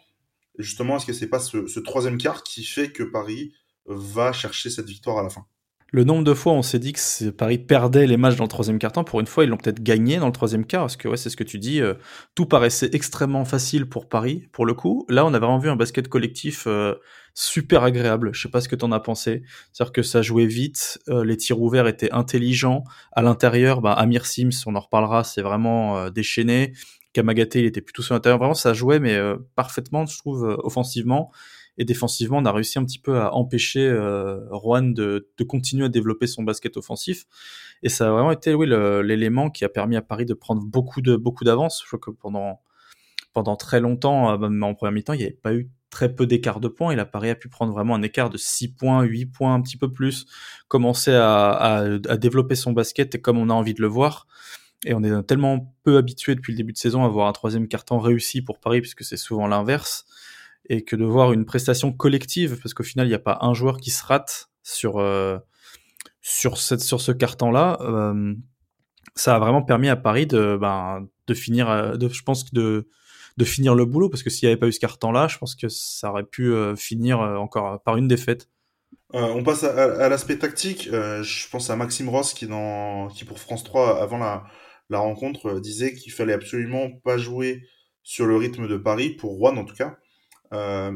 justement, 0.57 0.97
est-ce 0.97 1.05
que 1.05 1.13
c'est 1.13 1.27
pas 1.27 1.39
ce, 1.39 1.79
troisième 1.79 2.17
quart 2.17 2.43
qui 2.43 2.63
fait 2.63 2.91
que 2.91 3.03
Paris 3.03 3.53
va 3.85 4.31
chercher 4.31 4.69
cette 4.69 4.87
victoire 4.87 5.17
à 5.17 5.23
la 5.23 5.29
fin? 5.29 5.45
Le 5.91 6.03
nombre 6.03 6.23
de 6.23 6.33
fois 6.33 6.53
on 6.53 6.63
s'est 6.63 6.79
dit 6.79 6.91
que 6.91 7.29
Paris 7.29 7.59
perdait 7.59 8.07
les 8.07 8.17
matchs 8.17 8.35
dans 8.35 8.45
le 8.45 8.49
troisième 8.49 8.79
quart-temps, 8.79 9.03
pour 9.03 9.19
une 9.19 9.27
fois 9.27 9.43
ils 9.43 9.49
l'ont 9.51 9.57
peut-être 9.57 9.83
gagné 9.83 10.17
dans 10.17 10.25
le 10.25 10.31
troisième 10.31 10.65
quart, 10.65 10.81
parce 10.81 10.97
que 10.97 11.07
ouais, 11.07 11.17
c'est 11.17 11.29
ce 11.29 11.37
que 11.37 11.43
tu 11.43 11.59
dis, 11.59 11.81
euh, 11.81 11.93
tout 12.33 12.47
paraissait 12.47 12.89
extrêmement 12.93 13.45
facile 13.45 13.87
pour 13.87 14.09
Paris, 14.09 14.47
pour 14.53 14.65
le 14.65 14.73
coup. 14.73 15.05
Là 15.07 15.23
on 15.23 15.35
a 15.35 15.37
vraiment 15.37 15.59
vu 15.59 15.69
un 15.69 15.75
basket 15.75 16.07
collectif 16.07 16.63
euh, 16.65 16.95
super 17.35 17.83
agréable, 17.83 18.31
je 18.33 18.41
sais 18.41 18.49
pas 18.49 18.59
ce 18.59 18.69
que 18.69 18.75
tu 18.75 18.83
en 18.83 18.91
as 18.91 18.99
pensé, 19.01 19.43
c'est-à-dire 19.71 19.91
que 19.93 20.01
ça 20.01 20.23
jouait 20.23 20.47
vite, 20.47 20.97
euh, 21.09 21.23
les 21.23 21.37
tirs 21.37 21.61
ouverts 21.61 21.85
étaient 21.85 22.11
intelligents, 22.11 22.83
à 23.11 23.21
l'intérieur, 23.21 23.81
bah, 23.81 23.93
Amir 23.93 24.25
Sims, 24.25 24.63
on 24.65 24.73
en 24.73 24.79
reparlera, 24.79 25.23
c'est 25.23 25.43
vraiment 25.43 26.09
déchaîné, 26.09 26.73
Kamagaté, 27.13 27.59
il 27.59 27.65
était 27.65 27.81
plutôt 27.81 28.01
sur 28.01 28.15
l'intérieur. 28.15 28.39
Vraiment, 28.39 28.55
ça 28.55 28.73
jouait, 28.73 28.99
mais 28.99 29.15
euh, 29.15 29.37
parfaitement, 29.55 30.05
je 30.05 30.17
trouve, 30.17 30.45
euh, 30.45 30.57
offensivement. 30.63 31.31
Et 31.77 31.85
défensivement, 31.85 32.37
on 32.37 32.45
a 32.45 32.51
réussi 32.51 32.77
un 32.77 32.85
petit 32.85 32.99
peu 32.99 33.19
à 33.19 33.33
empêcher 33.33 33.87
euh, 33.87 34.39
Juan 34.51 34.93
de, 34.93 35.29
de, 35.37 35.43
continuer 35.43 35.85
à 35.85 35.89
développer 35.89 36.27
son 36.27 36.43
basket 36.43 36.77
offensif. 36.77 37.25
Et 37.81 37.89
ça 37.89 38.09
a 38.09 38.11
vraiment 38.11 38.31
été 38.31 38.53
oui, 38.53 38.67
l'élément 38.67 39.49
qui 39.49 39.65
a 39.65 39.69
permis 39.69 39.95
à 39.95 40.01
Paris 40.01 40.25
de 40.25 40.33
prendre 40.33 40.61
beaucoup 40.63 41.01
de 41.01 41.15
beaucoup 41.15 41.43
d'avance. 41.43 41.81
Je 41.83 41.87
crois 41.87 41.99
que 41.99 42.11
pendant, 42.11 42.61
pendant 43.33 43.55
très 43.55 43.79
longtemps, 43.79 44.37
même 44.37 44.61
en 44.63 44.75
première 44.75 44.91
mi-temps, 44.91 45.13
il 45.13 45.17
n'y 45.17 45.23
avait 45.23 45.33
pas 45.33 45.53
eu 45.53 45.69
très 45.89 46.13
peu 46.13 46.27
d'écart 46.27 46.59
de 46.59 46.67
points. 46.67 46.91
Et 46.91 46.95
là, 46.95 47.05
Paris 47.05 47.31
a 47.31 47.35
pu 47.35 47.49
prendre 47.49 47.73
vraiment 47.73 47.95
un 47.95 48.03
écart 48.03 48.29
de 48.29 48.37
6 48.37 48.75
points, 48.75 49.01
8 49.03 49.25
points, 49.27 49.55
un 49.55 49.61
petit 49.61 49.77
peu 49.77 49.91
plus, 49.91 50.27
commencer 50.67 51.13
à, 51.13 51.49
à, 51.49 51.77
à 51.85 52.17
développer 52.17 52.55
son 52.55 52.71
basket 52.71 53.19
comme 53.19 53.39
on 53.39 53.49
a 53.49 53.53
envie 53.53 53.73
de 53.73 53.81
le 53.81 53.87
voir. 53.87 54.27
Et 54.85 54.93
on 54.93 55.03
est 55.03 55.23
tellement 55.23 55.73
peu 55.83 55.97
habitué 55.97 56.35
depuis 56.35 56.51
le 56.51 56.57
début 56.57 56.73
de 56.73 56.77
saison 56.77 57.03
à 57.03 57.07
voir 57.07 57.27
un 57.27 57.33
troisième 57.33 57.67
carton 57.67 57.99
réussi 57.99 58.41
pour 58.41 58.59
Paris, 58.59 58.81
puisque 58.81 59.03
c'est 59.03 59.17
souvent 59.17 59.47
l'inverse, 59.47 60.05
et 60.69 60.83
que 60.83 60.95
de 60.95 61.05
voir 61.05 61.33
une 61.33 61.45
prestation 61.45 61.91
collective, 61.91 62.59
parce 62.61 62.73
qu'au 62.73 62.83
final, 62.83 63.07
il 63.07 63.09
n'y 63.09 63.15
a 63.15 63.19
pas 63.19 63.39
un 63.41 63.53
joueur 63.53 63.77
qui 63.77 63.91
se 63.91 64.03
rate 64.03 64.49
sur, 64.61 64.97
euh, 64.97 65.37
sur, 66.21 66.57
cette, 66.57 66.81
sur 66.81 67.01
ce 67.01 67.11
carton-là, 67.11 67.77
euh, 67.81 68.33
ça 69.15 69.35
a 69.35 69.39
vraiment 69.39 69.61
permis 69.61 69.89
à 69.89 69.95
Paris 69.95 70.25
de, 70.25 70.57
ben, 70.59 71.07
de 71.27 71.33
finir, 71.33 71.69
euh, 71.69 71.95
de, 71.95 72.09
je 72.09 72.23
pense, 72.23 72.51
de, 72.53 72.87
de 73.37 73.45
finir 73.45 73.75
le 73.75 73.85
boulot, 73.85 74.09
parce 74.09 74.23
que 74.23 74.29
s'il 74.29 74.47
n'y 74.47 74.51
avait 74.51 74.59
pas 74.59 74.67
eu 74.67 74.73
ce 74.73 74.79
carton-là, 74.79 75.27
je 75.27 75.37
pense 75.37 75.55
que 75.55 75.69
ça 75.69 76.11
aurait 76.11 76.23
pu 76.23 76.53
finir 76.75 77.19
encore 77.19 77.81
par 77.83 77.97
une 77.97 78.07
défaite. 78.07 78.49
on 79.11 79.43
passe 79.43 79.63
à, 79.63 80.07
l'aspect 80.09 80.37
tactique. 80.37 80.89
je 80.91 81.49
pense 81.49 81.69
à 81.69 81.75
Maxime 81.75 82.09
Ross 82.09 82.33
qui, 82.33 82.47
dans, 82.47 83.07
qui 83.07 83.25
pour 83.25 83.39
France 83.39 83.63
3, 83.63 84.01
avant 84.01 84.19
la, 84.19 84.43
la 84.89 84.99
rencontre 84.99 85.47
euh, 85.47 85.59
disait 85.59 85.93
qu'il 85.93 86.11
fallait 86.11 86.33
absolument 86.33 86.91
pas 87.03 87.17
jouer 87.17 87.63
sur 88.03 88.25
le 88.25 88.35
rythme 88.35 88.67
de 88.67 88.77
Paris, 88.77 89.11
pour 89.11 89.31
Rouen 89.31 89.57
en 89.57 89.65
tout 89.65 89.75
cas. 89.75 89.97
Euh, 90.53 90.91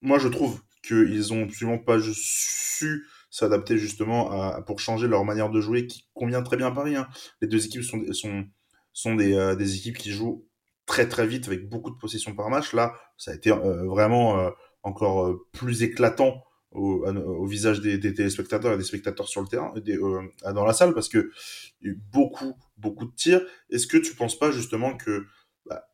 moi, 0.00 0.18
je 0.18 0.28
trouve 0.28 0.60
qu'ils 0.82 1.32
ont 1.32 1.44
absolument 1.44 1.78
pas 1.78 1.98
su 2.12 3.06
s'adapter 3.30 3.76
justement 3.76 4.60
pour 4.62 4.80
changer 4.80 5.06
leur 5.06 5.24
manière 5.24 5.50
de 5.50 5.60
jouer 5.60 5.86
qui 5.86 6.08
convient 6.14 6.42
très 6.42 6.56
bien 6.56 6.68
à 6.68 6.70
Paris. 6.72 6.96
Hein. 6.96 7.06
Les 7.40 7.46
deux 7.46 7.64
équipes 7.64 7.84
sont, 7.84 8.00
sont, 8.12 8.44
sont 8.92 9.14
des, 9.14 9.34
euh, 9.34 9.54
des, 9.54 9.76
équipes 9.76 9.98
qui 9.98 10.10
jouent 10.10 10.48
très 10.86 11.06
très 11.08 11.26
vite 11.26 11.46
avec 11.46 11.68
beaucoup 11.68 11.90
de 11.90 11.96
possessions 11.96 12.34
par 12.34 12.48
match. 12.48 12.72
Là, 12.72 12.94
ça 13.18 13.30
a 13.30 13.34
été 13.34 13.50
vraiment 13.50 14.50
encore 14.82 15.38
plus 15.52 15.82
éclatant 15.84 16.42
au, 16.72 17.46
visage 17.46 17.80
des, 17.80 17.98
téléspectateurs 18.00 18.74
et 18.74 18.78
des 18.78 18.84
spectateurs 18.84 19.28
sur 19.28 19.40
le 19.40 19.48
terrain, 19.48 19.72
des, 19.84 19.96
euh, 19.96 20.22
dans 20.52 20.64
la 20.64 20.72
salle, 20.72 20.94
parce 20.94 21.08
que 21.08 21.30
y 21.82 21.88
a 21.88 21.90
eu 21.90 22.00
beaucoup, 22.12 22.54
beaucoup 22.76 23.06
de 23.06 23.14
tirs. 23.14 23.42
Est-ce 23.70 23.86
que 23.86 23.96
tu 23.96 24.14
penses 24.14 24.38
pas 24.38 24.50
justement 24.50 24.96
que 24.96 25.26
bah, 25.66 25.88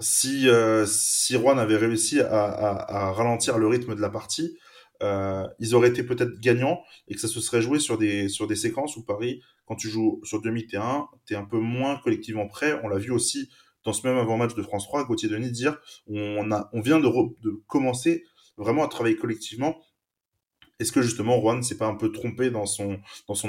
si, 0.00 0.48
euh, 0.48 0.86
si 0.86 1.36
Rouen 1.36 1.58
avait 1.58 1.76
réussi 1.76 2.20
à, 2.20 2.44
à, 2.44 3.12
ralentir 3.12 3.58
le 3.58 3.66
rythme 3.66 3.94
de 3.94 4.00
la 4.00 4.10
partie, 4.10 4.56
euh, 5.02 5.46
ils 5.58 5.74
auraient 5.74 5.90
été 5.90 6.02
peut-être 6.02 6.40
gagnants 6.40 6.80
et 7.08 7.14
que 7.14 7.20
ça 7.20 7.28
se 7.28 7.40
serait 7.40 7.60
joué 7.60 7.78
sur 7.78 7.98
des, 7.98 8.28
sur 8.28 8.46
des 8.46 8.56
séquences 8.56 8.96
où 8.96 9.04
Paris, 9.04 9.42
quand 9.66 9.76
tu 9.76 9.88
joues 9.88 10.20
sur 10.24 10.40
demi-terrain, 10.40 11.08
tu 11.26 11.34
es 11.34 11.36
un 11.36 11.44
peu 11.44 11.58
moins 11.58 11.98
collectivement 12.02 12.46
prêt. 12.46 12.80
On 12.82 12.88
l'a 12.88 12.98
vu 12.98 13.10
aussi 13.10 13.50
dans 13.84 13.92
ce 13.92 14.06
même 14.06 14.16
avant-match 14.16 14.54
de 14.54 14.62
France 14.62 14.84
3, 14.84 15.04
Gauthier 15.04 15.28
Denis 15.28 15.50
dire 15.50 15.78
on, 16.06 16.50
a, 16.50 16.70
on 16.72 16.80
vient 16.80 17.00
de, 17.00 17.08
de 17.42 17.62
commencer 17.66 18.24
vraiment 18.56 18.84
à 18.84 18.88
travailler 18.88 19.16
collectivement 19.16 19.76
est-ce 20.84 20.92
que 20.92 21.02
justement 21.02 21.40
Juan 21.40 21.62
s'est 21.62 21.78
pas 21.78 21.86
un 21.86 21.94
peu 21.94 22.12
trompé 22.12 22.50
dans 22.50 22.66
son, 22.66 23.00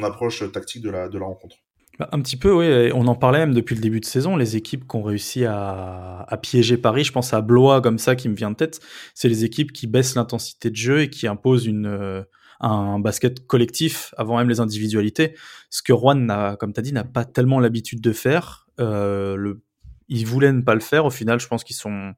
approche 0.03 0.49
tactique 0.51 0.81
de 0.81 0.89
la, 0.89 1.07
rencontre? 1.19 1.57
Bah, 1.99 2.09
un 2.11 2.21
petit 2.21 2.37
peu, 2.37 2.51
oui. 2.53 2.91
On 2.93 3.07
en 3.07 3.15
parlait 3.15 3.39
même 3.39 3.53
depuis 3.53 3.75
le 3.75 3.81
début 3.81 3.99
de 3.99 4.05
saison. 4.05 4.37
Les 4.37 4.55
équipes 4.55 4.87
qui 4.87 4.95
ont 4.95 5.03
réussi 5.03 5.45
à, 5.45 6.27
piéger 6.41 6.77
Paris, 6.77 7.03
je 7.03 7.11
pense 7.11 7.33
à 7.33 7.41
Blois 7.41 7.81
comme 7.81 7.97
ça 7.97 8.15
qui 8.15 8.29
me 8.29 8.35
vient 8.35 8.51
de 8.51 8.55
tête, 8.55 8.79
c'est 9.13 9.29
les 9.29 9.43
équipes 9.43 9.71
qui 9.71 9.87
baissent 9.87 10.15
l'intensité 10.15 10.69
de 10.69 10.75
jeu 10.75 11.01
et 11.01 11.09
qui 11.09 11.27
imposent 11.27 11.67
euh, 11.67 12.23
un 12.59 12.99
basket 12.99 13.45
collectif 13.45 14.13
avant 14.17 14.37
même 14.37 14.49
les 14.49 14.59
individualités. 14.59 15.35
Ce 15.69 15.81
que 15.81 15.93
Juan, 15.93 16.55
comme 16.59 16.73
tu 16.73 16.79
as 16.79 16.83
dit, 16.83 16.93
n'a 16.93 17.03
pas 17.03 17.25
tellement 17.25 17.59
l'habitude 17.59 18.01
de 18.01 18.13
faire. 18.13 18.67
Euh, 18.79 19.35
le, 19.35 19.61
ils 20.07 20.25
voulaient 20.25 20.53
ne 20.53 20.61
pas 20.61 20.75
le 20.75 20.81
faire. 20.81 21.05
Au 21.05 21.09
final, 21.09 21.39
je 21.39 21.47
pense 21.47 21.63
qu'ils 21.63 21.75
sont 21.75 22.13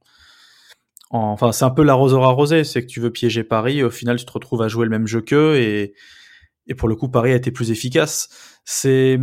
Enfin, 1.10 1.52
c'est 1.52 1.66
un 1.66 1.70
peu 1.70 1.84
l'arroseur 1.84 2.24
arrosé, 2.24 2.64
c'est 2.64 2.82
que 2.82 2.88
tu 2.88 3.00
veux 3.00 3.12
piéger 3.12 3.44
Paris, 3.44 3.82
au 3.82 3.90
final 3.90 4.18
tu 4.18 4.26
te 4.26 4.32
retrouves 4.32 4.62
à 4.62 4.68
jouer 4.68 4.86
le 4.86 4.92
même 4.92 5.08
jeu 5.08 5.22
qu'eux, 5.22 5.56
et, 5.56 5.94
et 6.68 6.76
pour 6.76 6.90
le 6.90 6.96
coup 6.96 7.08
Paris 7.08 7.32
a 7.32 7.36
été 7.36 7.52
plus 7.52 7.72
efficace. 7.72 8.30
C'est, 8.66 9.18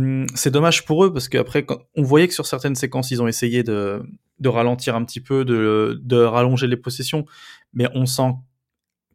dommage 0.47 0.85
pour 0.85 1.05
eux, 1.05 1.13
parce 1.13 1.29
qu'après, 1.29 1.65
on 1.95 2.01
voyait 2.01 2.27
que 2.27 2.33
sur 2.33 2.47
certaines 2.47 2.73
séquences, 2.73 3.11
ils 3.11 3.21
ont 3.21 3.27
essayé 3.27 3.61
de, 3.61 4.01
de 4.39 4.49
ralentir 4.49 4.95
un 4.95 5.05
petit 5.05 5.21
peu, 5.21 5.45
de, 5.45 5.99
de 6.01 6.17
rallonger 6.17 6.65
les 6.65 6.77
possessions, 6.77 7.25
mais 7.73 7.87
on 7.93 8.07
sent 8.07 8.33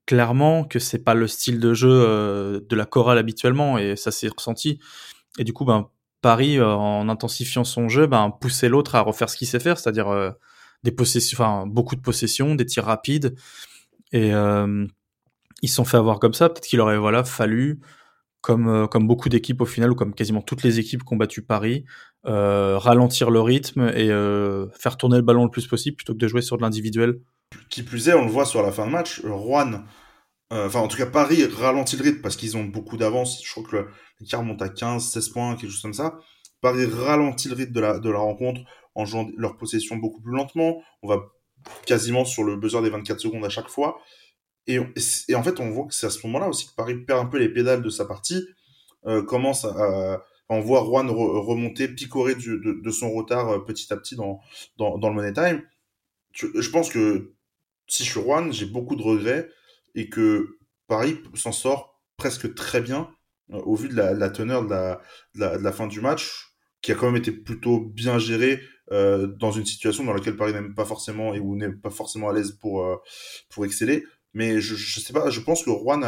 clairement 0.07 0.65
que 0.65 0.79
c'est 0.79 1.03
pas 1.03 1.15
le 1.15 1.27
style 1.27 1.59
de 1.59 1.75
jeu 1.75 1.91
euh, 1.91 2.61
de 2.69 2.77
la 2.77 2.87
chorale 2.87 3.19
habituellement, 3.19 3.79
et 3.79 3.97
ça 3.97 4.13
s'est 4.13 4.29
ressenti. 4.29 4.79
Et 5.39 5.45
du 5.45 5.53
coup, 5.53 5.65
ben, 5.65 5.89
Paris, 6.23 6.61
en 6.61 7.09
intensifiant 7.09 7.65
son 7.65 7.89
jeu, 7.89 8.07
ben, 8.07 8.31
poussait 8.31 8.69
l'autre 8.69 8.95
à 8.95 9.01
refaire 9.01 9.29
ce 9.29 9.37
qu'il 9.37 9.49
sait 9.49 9.59
faire, 9.59 9.79
c'est-à-dire 9.79 10.09
euh, 10.09 10.31
des 10.83 10.93
possessions, 10.93 11.37
enfin 11.39 11.67
beaucoup 11.67 11.97
de 11.97 12.01
possessions, 12.01 12.55
des 12.55 12.67
tirs 12.67 12.85
rapides, 12.85 13.35
et 14.13 14.33
euh, 14.33 14.87
ils 15.63 15.69
se 15.69 15.75
sont 15.75 15.85
fait 15.85 15.97
avoir 15.97 16.19
comme 16.19 16.35
ça. 16.35 16.49
Peut-être 16.49 16.67
qu'il 16.67 16.81
aurait 16.81 16.99
voilà 16.99 17.25
fallu, 17.25 17.81
comme 18.41 18.69
euh, 18.69 18.87
comme 18.87 19.07
beaucoup 19.07 19.29
d'équipes 19.29 19.61
au 19.61 19.67
final 19.67 19.93
ou 19.93 19.95
comme 19.95 20.15
quasiment 20.15 20.43
toutes 20.43 20.63
les 20.63 20.79
équipes 20.79 21.05
qui 21.05 21.13
ont 21.13 21.17
battu 21.17 21.43
Paris, 21.43 21.85
euh, 22.27 22.79
ralentir 22.79 23.31
le 23.31 23.41
rythme 23.41 23.91
et 23.95 24.09
faire 24.79 24.97
tourner 24.97 25.17
le 25.17 25.23
ballon 25.23 25.45
le 25.45 25.51
plus 25.51 25.67
possible 25.67 25.97
plutôt 25.97 26.15
que 26.15 26.19
de 26.19 26.29
jouer 26.29 26.43
sur 26.43 26.57
de 26.57 26.63
l'individuel. 26.63 27.21
Qui 27.69 27.83
plus 27.83 28.09
est, 28.09 28.15
on 28.15 28.25
le 28.25 28.31
voit 28.31 28.47
sur 28.47 28.63
la 28.63 28.71
fin 28.71 28.87
de 28.87 28.93
match, 28.93 29.21
Rouen, 29.25 29.85
enfin 30.51 30.81
en 30.81 30.89
tout 30.89 30.97
cas 30.97 31.07
Paris 31.07 31.45
ralentit 31.45 31.97
le 31.97 32.05
rythme 32.05 32.21
parce 32.21 32.37
qu'ils 32.37 32.57
ont 32.57 32.65
beaucoup 32.65 32.97
d'avance. 32.97 33.43
Je 33.45 33.51
crois 33.51 33.65
que 33.65 33.89
l'écart 34.21 34.43
monte 34.43 34.63
à 34.63 34.69
15, 34.69 35.05
16 35.11 35.29
points, 35.31 35.57
quelque 35.57 35.71
chose 35.71 35.83
comme 35.83 35.95
ça. 35.95 36.19
Paris 36.61 36.87
ralentit 36.87 37.49
le 37.49 37.55
rythme 37.55 37.73
de 37.73 37.81
la, 37.81 37.99
de 37.99 38.11
la 38.11 38.19
rencontre 38.19 38.61
en 38.95 39.05
jouant 39.05 39.29
leur 39.37 39.57
possession 39.57 39.97
beaucoup 39.97 40.21
plus 40.21 40.33
lentement. 40.33 40.83
On 41.03 41.09
va 41.09 41.31
quasiment 41.87 42.25
sur 42.25 42.45
le 42.45 42.57
buzzer 42.57 42.83
des 42.83 42.91
24 42.91 43.21
secondes 43.21 43.45
à 43.45 43.49
chaque 43.49 43.69
fois. 43.69 44.01
Et, 44.67 44.79
en 44.79 45.43
fait, 45.43 45.59
on 45.59 45.71
voit 45.71 45.87
que 45.87 45.95
c'est 45.95 46.07
à 46.07 46.11
ce 46.11 46.25
moment-là 46.27 46.49
aussi 46.49 46.67
que 46.69 46.75
Paris 46.75 46.95
perd 46.95 47.21
un 47.21 47.27
peu 47.27 47.39
les 47.39 47.49
pédales 47.49 47.83
de 47.83 47.91
sa 47.91 48.05
partie, 48.05 48.47
euh, 49.07 49.23
commence 49.23 49.65
à, 49.65 50.23
on 50.49 50.61
voit 50.61 50.85
Juan 50.85 51.09
remonter, 51.11 51.89
picorer 51.89 52.35
de, 52.35 52.91
son 52.91 53.11
retard 53.13 53.49
euh, 53.49 53.59
petit 53.61 53.93
à 53.93 53.97
petit 53.97 54.17
dans, 54.17 54.41
le 54.79 55.11
Money 55.11 55.33
Time. 55.33 55.63
Je, 56.33 56.71
pense 56.71 56.91
que 56.91 57.35
si 57.89 58.05
je 58.05 58.11
suis 58.11 58.21
Juan, 58.21 58.53
j'ai 58.53 58.67
beaucoup 58.67 58.97
de 58.97 59.03
regrets 59.03 59.49
et 59.95 60.09
que 60.09 60.59
Paris 60.87 61.19
s'en 61.35 61.53
sort 61.53 62.01
presque 62.17 62.55
très 62.55 62.81
bien 62.81 63.11
euh, 63.53 63.59
au 63.59 63.75
vu 63.75 63.89
de 63.89 63.95
la, 63.97 64.31
teneur 64.31 64.67
de 64.67 64.97
la 65.35 65.73
fin 65.73 65.89
du 65.89 66.01
match 66.01 66.50
qui 66.83 66.93
a 66.93 66.95
quand 66.95 67.07
même 67.07 67.17
été 67.17 67.33
plutôt 67.33 67.81
bien 67.81 68.19
géré 68.19 68.61
dans 68.91 69.53
une 69.53 69.67
situation 69.67 70.03
dans 70.03 70.13
laquelle 70.13 70.37
Paris 70.37 70.53
n'aime 70.53 70.75
pas 70.75 70.85
forcément 70.85 71.33
et 71.33 71.39
où 71.39 71.55
n'est 71.55 71.71
pas 71.71 71.91
forcément 71.91 72.29
à 72.29 72.33
l'aise 72.33 72.59
pour, 72.61 72.85
pour 73.49 73.65
exceller. 73.65 74.05
Mais 74.35 74.61
je, 74.61 74.75
je 74.75 74.99
sais 74.99 75.13
pas, 75.13 75.31
je 75.31 75.41
pense 75.41 75.63
que 75.63 75.71
Rouen 75.71 76.01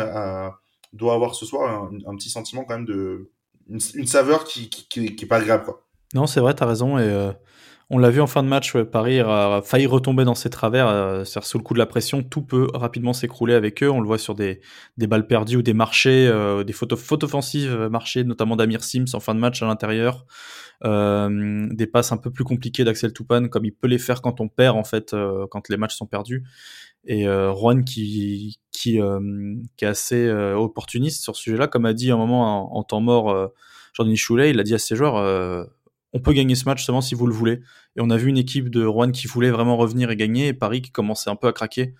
doit 0.93 1.15
avoir 1.15 1.37
ce 1.37 1.47
soir 1.47 1.91
un, 2.07 2.17
petit 2.17 2.29
sentiment 2.29 2.65
quand 2.65 2.75
même 2.75 2.85
de. 2.85 3.31
une, 3.69 4.07
saveur 4.07 4.45
qui, 4.45 4.69
qui, 4.69 4.89
qui, 4.89 5.25
est 5.25 5.29
pas 5.29 5.37
agréable. 5.37 5.67
Non, 6.13 6.27
c'est 6.27 6.41
vrai, 6.41 6.55
tu 6.55 6.63
as 6.65 6.67
raison. 6.67 6.99
Et 6.99 7.31
on 7.91 7.99
l'a 7.99 8.11
vu 8.11 8.21
en 8.21 8.27
fin 8.27 8.43
de 8.43 8.49
match, 8.49 8.77
Paris 8.77 9.21
a 9.21 9.61
failli 9.63 9.87
retomber 9.87 10.25
dans 10.25 10.35
ses 10.35 10.51
travers, 10.51 10.89
euh, 10.89 11.25
cest 11.25 11.45
sous 11.45 11.59
le 11.59 11.63
coup 11.63 11.75
de 11.75 11.79
la 11.79 11.87
pression, 11.87 12.23
tout 12.23 12.43
peut 12.43 12.69
rapidement 12.73 13.13
s'écrouler 13.13 13.55
avec 13.55 13.83
eux. 13.83 13.91
On 13.91 14.01
le 14.01 14.07
voit 14.07 14.19
sur 14.19 14.35
des, 14.35 14.61
balles 14.97 15.27
perdues 15.27 15.57
ou 15.57 15.63
des 15.63 15.75
marchés, 15.75 16.27
euh, 16.27 16.65
des 16.65 16.73
fautes, 16.73 16.97
fautes 16.97 17.25
offensives 17.25 17.73
euh, 17.73 17.89
marchés, 17.89 18.25
notamment 18.25 18.57
d'Amir 18.57 18.83
Sims 18.83 19.15
en 19.15 19.21
fin 19.21 19.35
de 19.35 19.41
match 19.41 19.63
à 19.63 19.67
l'intérieur. 19.67 20.25
Euh, 20.85 21.69
des 21.71 21.87
passes 21.87 22.13
un 22.13 22.17
peu 22.17 22.31
plus 22.31 22.45
compliquées 22.45 22.85
d'Axel 22.85 23.13
Toupane, 23.13 23.49
comme 23.49 23.65
il 23.65 23.73
peut 23.73 23.89
les 23.89 23.99
faire 23.99 24.23
quand 24.23 24.41
on 24.41 24.49
perd, 24.49 24.77
en 24.77 24.85
fait, 24.85 25.15
quand 25.51 25.69
les 25.69 25.77
matchs 25.77 25.97
sont 25.97 26.07
perdus. 26.07 26.45
Et 27.05 27.25
Juan 27.25 27.85
qui 27.85 28.59
est 28.87 29.87
assez 29.87 30.31
opportuniste 30.31 31.23
sur 31.23 31.37
ce 31.37 31.43
sujet-là, 31.43 31.69
comme 31.69 31.85
a 31.85 31.93
dit 31.93 32.11
un 32.11 32.17
moment 32.17 32.77
en, 32.77 32.83
temps 32.83 33.01
mort 33.01 33.51
Jordan 33.93 34.17
Choulet, 34.17 34.51
il 34.51 34.59
a 34.59 34.63
dit 34.63 34.75
à 34.75 34.79
ses 34.79 34.97
joueurs 34.97 35.69
on 36.13 36.21
peut 36.21 36.33
gagner 36.33 36.55
ce 36.55 36.65
match 36.65 36.85
seulement 36.85 37.01
si 37.01 37.15
vous 37.15 37.27
le 37.27 37.33
voulez. 37.33 37.61
Et 37.97 38.01
on 38.01 38.11
a 38.11 38.17
vu 38.17 38.29
une 38.29 38.39
équipe 38.39 38.69
de 38.69 38.85
Rouen 38.85 39.11
qui 39.11 39.27
voulait 39.27 39.51
vraiment 39.51 39.77
revenir 39.77 40.11
et 40.11 40.17
gagner, 40.17 40.49
et 40.49 40.53
Paris 40.53 40.83
qui 40.83 40.91
commençait 40.91 41.31
un 41.31 41.37
peu 41.37 41.49
à 41.49 41.53
craquer. 41.53 41.95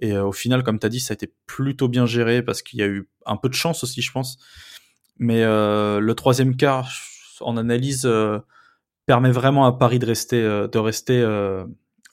Et 0.00 0.12
euh, 0.12 0.24
au 0.24 0.32
final, 0.32 0.62
comme 0.62 0.78
tu 0.78 0.86
as 0.86 0.88
dit, 0.88 1.00
ça 1.00 1.12
a 1.12 1.14
été 1.14 1.32
plutôt 1.46 1.88
bien 1.88 2.06
géré 2.06 2.42
parce 2.42 2.62
qu'il 2.62 2.80
y 2.80 2.82
a 2.82 2.86
eu 2.86 3.08
un 3.26 3.36
peu 3.36 3.48
de 3.48 3.54
chance 3.54 3.84
aussi, 3.84 4.02
je 4.02 4.12
pense. 4.12 4.38
Mais 5.18 5.42
euh, 5.44 6.00
le 6.00 6.14
troisième 6.14 6.56
quart, 6.56 6.90
en 7.40 7.56
analyse, 7.56 8.04
euh, 8.04 8.38
permet 9.06 9.30
vraiment 9.30 9.66
à 9.66 9.72
Paris 9.72 9.98
de 9.98 10.06
rester, 10.78 11.26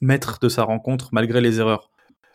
maître 0.02 0.40
de 0.42 0.50
sa 0.50 0.64
rencontre 0.64 1.10
malgré 1.12 1.42
les 1.42 1.60
erreurs. 1.60 1.90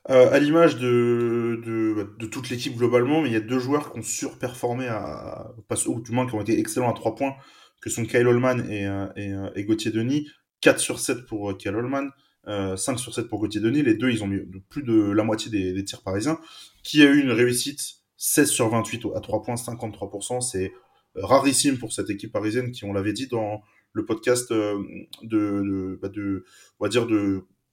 à 0.06 0.38
l'image 0.38 0.76
de, 0.76 2.26
toute 2.30 2.48
l'équipe 2.48 2.76
globalement, 2.76 3.24
il 3.24 3.32
y 3.32 3.36
a 3.36 3.40
deux 3.40 3.58
joueurs 3.58 3.92
qui 3.92 3.98
ont 3.98 4.02
surperformé, 4.02 4.88
à, 4.88 5.52
ou 5.86 6.00
du 6.00 6.12
moins 6.12 6.26
qui 6.26 6.34
ont 6.34 6.40
été 6.40 6.58
excellents 6.58 6.90
à 6.90 6.94
trois 6.94 7.14
points 7.14 7.34
que 7.80 7.90
sont 7.90 8.04
Kyle 8.04 8.26
Holman 8.26 8.70
et, 8.70 8.86
euh, 8.86 9.06
euh, 9.18 9.50
et 9.54 9.64
Gauthier 9.64 9.90
Denis. 9.90 10.28
4 10.60 10.80
sur 10.80 10.98
7 10.98 11.26
pour 11.26 11.50
euh, 11.50 11.54
Kyle 11.54 11.76
Holman, 11.76 12.10
5 12.46 12.98
sur 12.98 13.14
7 13.14 13.28
pour 13.28 13.40
Gauthier 13.40 13.60
Denis. 13.60 13.82
Les 13.82 13.94
deux, 13.94 14.10
ils 14.10 14.24
ont 14.24 14.26
mis 14.26 14.40
plus 14.68 14.82
de 14.82 15.10
la 15.10 15.22
moitié 15.22 15.50
des, 15.50 15.72
des 15.72 15.84
tirs 15.84 16.02
parisiens. 16.02 16.38
Qui 16.82 17.02
a 17.02 17.06
eu 17.06 17.20
une 17.20 17.32
réussite 17.32 17.80
16 18.16 18.50
sur 18.50 18.68
28 18.68 19.06
à 19.14 19.20
3 19.20 19.42
points, 19.42 19.54
53%. 19.54 20.40
C'est 20.40 20.72
rarissime 21.14 21.78
pour 21.78 21.92
cette 21.92 22.10
équipe 22.10 22.32
parisienne 22.32 22.72
qui, 22.72 22.84
on 22.84 22.92
l'avait 22.92 23.12
dit 23.12 23.26
dans 23.26 23.62
le 23.92 24.04
podcast 24.04 24.50
bah 24.50 24.76
de, 25.22 26.44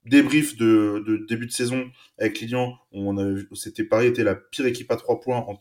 débrief 0.06 0.58
de, 0.58 1.26
début 1.28 1.48
de 1.48 1.52
saison 1.52 1.90
avec 2.18 2.40
Lilian, 2.40 2.78
on 2.92 3.16
c'était 3.54 3.84
Paris 3.84 4.08
était 4.08 4.24
la 4.24 4.36
pire 4.36 4.66
équipe 4.66 4.92
à 4.92 4.96
3 4.96 5.20
points 5.20 5.40
en, 5.40 5.58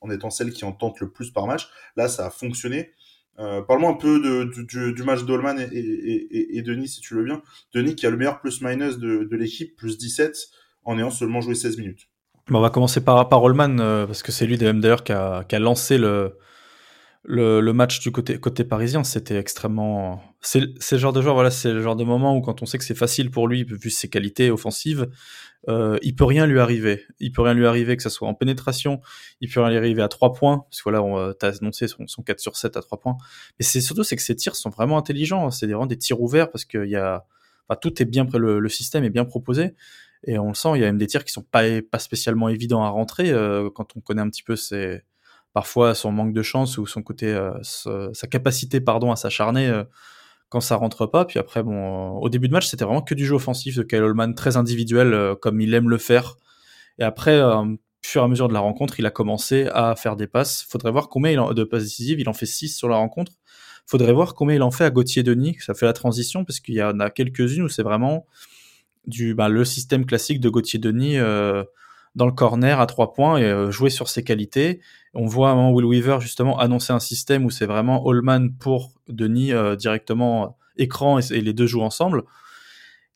en, 0.00 0.10
étant 0.10 0.30
celle 0.30 0.52
qui 0.52 0.64
en 0.64 0.72
tente 0.72 1.00
le 1.00 1.10
plus 1.10 1.30
par 1.30 1.46
match. 1.46 1.68
Là, 1.96 2.08
ça 2.08 2.26
a 2.26 2.30
fonctionné. 2.30 2.92
Euh, 3.38 3.62
Parle-moi 3.62 3.90
un 3.90 3.94
peu 3.94 4.20
de, 4.20 4.92
du, 4.92 5.02
match 5.02 5.24
d'Olman 5.24 5.58
et, 5.58 6.62
Denis, 6.62 6.88
si 6.88 7.00
tu 7.00 7.14
veux 7.14 7.24
bien. 7.24 7.42
Denis 7.74 7.96
qui 7.96 8.06
a 8.06 8.10
le 8.10 8.16
meilleur 8.16 8.40
plus-minus 8.40 8.98
de, 8.98 9.24
de 9.24 9.36
l'équipe, 9.36 9.74
plus 9.76 9.98
17, 9.98 10.36
en 10.84 10.98
ayant 10.98 11.10
seulement 11.10 11.40
joué 11.40 11.54
16 11.54 11.78
minutes. 11.78 12.08
On 12.50 12.60
va 12.60 12.70
commencer 12.70 13.02
par, 13.02 13.28
par 13.28 13.44
euh, 13.44 14.06
parce 14.06 14.22
que 14.22 14.32
c'est 14.32 14.46
lui 14.46 14.58
d'ailleurs 14.58 15.04
qui 15.04 15.12
a 15.12 15.58
lancé 15.58 15.96
le, 15.96 16.36
le, 17.24 17.60
le, 17.60 17.72
match 17.72 18.00
du 18.00 18.10
côté, 18.10 18.38
côté 18.38 18.64
parisien, 18.64 19.04
c'était 19.04 19.36
extrêmement. 19.36 20.22
C'est 20.40 20.60
le 20.60 20.98
genre 20.98 21.12
de 21.12 21.22
joueur, 21.22 21.34
voilà, 21.34 21.52
c'est 21.52 21.72
le 21.72 21.80
genre 21.80 21.94
de 21.94 22.02
moment 22.02 22.36
où 22.36 22.40
quand 22.40 22.62
on 22.62 22.66
sait 22.66 22.78
que 22.78 22.84
c'est 22.84 22.96
facile 22.96 23.30
pour 23.30 23.46
lui, 23.46 23.64
vu 23.64 23.90
ses 23.90 24.08
qualités 24.08 24.50
offensives, 24.50 25.08
euh, 25.68 25.98
il 26.02 26.16
peut 26.16 26.24
rien 26.24 26.46
lui 26.46 26.58
arriver. 26.58 27.04
Il 27.20 27.30
peut 27.30 27.42
rien 27.42 27.54
lui 27.54 27.66
arriver, 27.66 27.96
que 27.96 28.02
ce 28.02 28.08
soit 28.08 28.26
en 28.26 28.34
pénétration, 28.34 29.00
il 29.40 29.48
peut 29.48 29.60
rien 29.60 29.70
lui 29.70 29.78
arriver 29.78 30.02
à 30.02 30.08
3 30.08 30.32
points, 30.32 30.64
parce 30.68 30.82
que 30.82 30.90
voilà, 30.90 31.32
t'as 31.34 31.56
annoncé 31.58 31.86
son, 31.86 32.08
son 32.08 32.22
4 32.22 32.40
sur 32.40 32.56
7 32.56 32.76
à 32.76 32.82
3 32.82 32.98
points. 32.98 33.16
Mais 33.58 33.64
c'est 33.64 33.80
surtout, 33.80 34.02
c'est 34.02 34.16
que 34.16 34.22
ses 34.22 34.34
tirs 34.34 34.56
sont 34.56 34.70
vraiment 34.70 34.98
intelligents, 34.98 35.50
c'est 35.50 35.66
vraiment 35.66 35.86
des 35.86 35.98
tirs 35.98 36.20
ouverts, 36.20 36.50
parce 36.50 36.64
qu'il 36.64 36.88
y 36.88 36.96
a. 36.96 37.24
Enfin, 37.68 37.78
tout 37.80 38.02
est 38.02 38.06
bien, 38.06 38.26
le, 38.34 38.58
le 38.58 38.68
système 38.68 39.04
est 39.04 39.10
bien 39.10 39.24
proposé. 39.24 39.74
Et 40.24 40.38
on 40.38 40.48
le 40.48 40.54
sent, 40.54 40.70
il 40.74 40.80
y 40.80 40.84
a 40.84 40.86
même 40.86 40.98
des 40.98 41.06
tirs 41.06 41.24
qui 41.24 41.32
sont 41.32 41.42
pas, 41.42 41.62
pas 41.82 41.98
spécialement 42.00 42.48
évidents 42.48 42.82
à 42.82 42.88
rentrer, 42.88 43.30
euh, 43.30 43.70
quand 43.72 43.96
on 43.96 44.00
connaît 44.00 44.22
un 44.22 44.30
petit 44.30 44.42
peu 44.42 44.56
ses 44.56 45.02
parfois 45.52 45.94
son 45.94 46.12
manque 46.12 46.32
de 46.32 46.42
chance 46.42 46.78
ou 46.78 46.86
son 46.86 47.02
côté, 47.02 47.26
euh, 47.26 47.52
sa, 47.62 48.26
capacité 48.26 48.80
pardon 48.80 49.12
à 49.12 49.16
s'acharner 49.16 49.68
euh, 49.68 49.84
quand 50.48 50.60
ça 50.60 50.76
rentre 50.76 51.06
pas. 51.06 51.24
Puis 51.24 51.38
après, 51.38 51.62
bon, 51.62 52.10
au 52.18 52.28
début 52.28 52.48
de 52.48 52.52
match, 52.52 52.66
c'était 52.66 52.84
vraiment 52.84 53.02
que 53.02 53.14
du 53.14 53.26
jeu 53.26 53.34
offensif 53.34 53.76
de 53.76 53.82
Kyle 53.82 54.02
Holman, 54.02 54.34
très 54.34 54.56
individuel 54.56 55.12
euh, 55.14 55.34
comme 55.34 55.60
il 55.60 55.74
aime 55.74 55.88
le 55.88 55.98
faire. 55.98 56.36
Et 56.98 57.04
après, 57.04 57.40
au 57.42 57.78
fur 58.02 58.22
et 58.22 58.24
à 58.24 58.28
mesure 58.28 58.48
de 58.48 58.54
la 58.54 58.60
rencontre, 58.60 59.00
il 59.00 59.06
a 59.06 59.10
commencé 59.10 59.66
à 59.72 59.96
faire 59.96 60.16
des 60.16 60.26
passes. 60.26 60.66
Faudrait 60.68 60.90
voir 60.90 61.08
combien 61.08 61.32
il 61.32 61.40
en, 61.40 61.54
de 61.54 61.64
passes 61.64 61.84
décisives. 61.84 62.20
Il 62.20 62.28
en 62.28 62.34
fait 62.34 62.46
6 62.46 62.76
sur 62.76 62.88
la 62.88 62.96
rencontre. 62.96 63.32
Faudrait 63.86 64.12
voir 64.12 64.34
combien 64.34 64.56
il 64.56 64.62
en 64.62 64.70
fait 64.70 64.84
à 64.84 64.90
Gauthier 64.90 65.22
Denis. 65.22 65.56
Ça 65.60 65.74
fait 65.74 65.86
la 65.86 65.92
transition 65.92 66.44
parce 66.44 66.60
qu'il 66.60 66.74
y 66.74 66.82
en 66.82 67.00
a 67.00 67.10
quelques-unes 67.10 67.62
où 67.62 67.68
c'est 67.68 67.82
vraiment 67.82 68.26
du 69.06 69.34
bah, 69.34 69.48
le 69.48 69.64
système 69.64 70.06
classique 70.06 70.40
de 70.40 70.48
Gauthier 70.48 70.78
Denis. 70.78 71.18
Euh, 71.18 71.64
dans 72.14 72.26
le 72.26 72.32
corner 72.32 72.80
à 72.80 72.86
trois 72.86 73.12
points 73.12 73.38
et 73.38 73.44
euh, 73.44 73.70
jouer 73.70 73.90
sur 73.90 74.08
ses 74.08 74.22
qualités. 74.22 74.80
On 75.14 75.26
voit 75.26 75.50
un 75.50 75.54
moment 75.54 75.72
Will 75.72 75.86
Weaver 75.86 76.18
justement 76.20 76.58
annoncer 76.58 76.92
un 76.92 77.00
système 77.00 77.44
où 77.44 77.50
c'est 77.50 77.66
vraiment 77.66 78.06
Allman 78.08 78.50
pour 78.58 78.92
Denis 79.08 79.52
euh, 79.52 79.76
directement 79.76 80.44
euh, 80.44 80.48
écran 80.76 81.18
et, 81.18 81.40
les 81.40 81.52
deux 81.52 81.66
jouent 81.66 81.82
ensemble. 81.82 82.24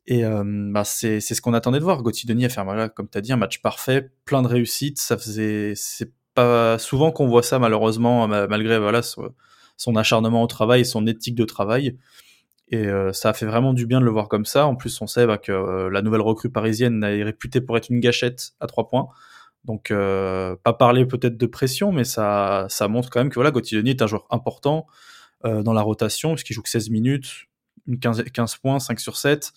Et 0.09 0.23
bah 0.23 0.85
c'est 0.85 1.19
ce 1.19 1.41
qu'on 1.41 1.53
attendait 1.53 1.81
de 1.81 1.85
voir. 1.85 2.01
Gauthier 2.01 2.29
Denis 2.29 2.45
a 2.45 2.49
fait, 2.49 2.63
voilà, 2.63 2.89
comme 2.89 3.09
tu 3.09 3.19
as 3.19 3.21
dit, 3.21 3.33
un 3.33 3.37
match 3.37 3.61
parfait, 3.61 4.13
plein 4.25 4.41
de 4.41 4.47
réussites. 4.47 5.01
Ça 5.01 5.19
faisait, 5.19 5.73
c'est 5.75 6.13
pas 6.33 6.79
souvent 6.79 7.11
qu'on 7.11 7.27
voit 7.27 7.43
ça 7.43 7.59
malheureusement, 7.59 8.29
malgré 8.29 8.79
voilà 8.79 9.01
son 9.03 9.97
acharnement 9.97 10.45
au 10.45 10.47
travail 10.47 10.83
et 10.83 10.85
son 10.85 11.09
éthique 11.09 11.35
de 11.35 11.43
travail. 11.43 11.99
Et 12.69 12.87
euh, 12.87 13.13
ça 13.13 13.31
a 13.31 13.33
fait 13.33 13.47
vraiment 13.47 13.73
du 13.73 13.87
bien 13.87 14.01
de 14.01 14.05
le 14.05 14.11
voir 14.11 14.29
comme 14.29 14.45
ça. 14.45 14.67
En 14.67 14.75
plus, 14.75 15.01
on 15.01 15.07
sait 15.07 15.27
bah, 15.27 15.39
que 15.39 15.53
euh, 15.53 15.89
la 15.91 16.03
nouvelle 16.03 16.21
recrue 16.21 16.51
parisienne 16.51 17.03
est 17.05 17.23
réputée 17.23 17.61
pour 17.61 17.77
être 17.77 17.91
une 17.91 18.01
gâchette 18.01 18.53
à 18.61 18.67
trois 18.67 18.89
points. 18.89 19.09
Donc, 19.65 19.91
euh, 19.91 20.57
pas 20.63 20.73
parler 20.73 21.07
peut-être 21.07 21.37
de 21.37 21.47
pression, 21.47 21.93
mais 21.93 22.05
ça, 22.05 22.67
ça 22.69 22.89
montre 22.89 23.11
quand 23.11 23.21
même 23.21 23.31
que 23.31 23.35
voilà, 23.37 23.51
Gauthier 23.51 23.79
est 23.85 24.03
un 24.03 24.07
joueur 24.07 24.27
important 24.31 24.87
dans 25.45 25.75
la 25.75 25.83
rotation, 25.83 26.35
puisqu'il 26.35 26.55
joue 26.55 26.63
que 26.63 26.69
16 26.69 26.91
minutes, 26.91 27.47
15, 28.01 28.25
15 28.33 28.57
points, 28.57 28.81
5 28.81 28.99
sur 28.99 29.17
7. 29.17 29.53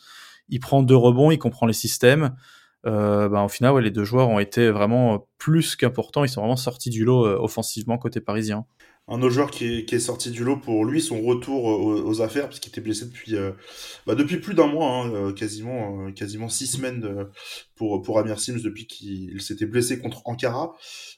Il 0.49 0.59
prend 0.59 0.83
deux 0.83 0.95
rebonds, 0.95 1.31
il 1.31 1.39
comprend 1.39 1.65
les 1.65 1.73
systèmes. 1.73 2.35
bah, 2.83 3.43
au 3.43 3.47
final, 3.47 3.75
les 3.79 3.89
deux 3.89 4.03
joueurs 4.03 4.29
ont 4.29 4.37
été 4.37 4.69
vraiment 4.69 5.27
plus 5.39 5.75
qu'importants. 5.75 6.23
Ils 6.23 6.29
sont 6.29 6.41
vraiment 6.41 6.57
sortis 6.57 6.91
du 6.91 7.05
lot 7.05 7.25
offensivement 7.25 7.97
côté 7.97 8.21
parisien 8.21 8.65
un 9.11 9.23
autre 9.23 9.33
joueur 9.33 9.49
qui 9.49 9.65
est, 9.65 9.99
sorti 9.99 10.29
du 10.29 10.43
lot 10.43 10.57
pour 10.57 10.85
lui, 10.85 11.01
son 11.01 11.21
retour 11.21 11.65
aux, 11.65 12.21
affaires, 12.21 12.47
puisqu'il 12.47 12.69
était 12.69 12.79
blessé 12.81 13.05
depuis, 13.05 13.35
euh, 13.35 13.51
bah 14.05 14.13
depuis 14.13 14.37
plus 14.37 14.53
d'un 14.53 14.67
mois, 14.67 14.87
hein, 14.87 15.11
euh, 15.11 15.33
quasiment, 15.33 16.07
euh, 16.07 16.11
quasiment 16.11 16.47
six 16.47 16.67
semaines 16.67 17.27
pour, 17.75 18.03
pour 18.03 18.19
Amir 18.19 18.39
Sims 18.39 18.61
depuis 18.61 18.85
qu'il 18.85 19.41
s'était 19.41 19.65
blessé 19.65 19.99
contre 19.99 20.21
Ankara. 20.25 20.75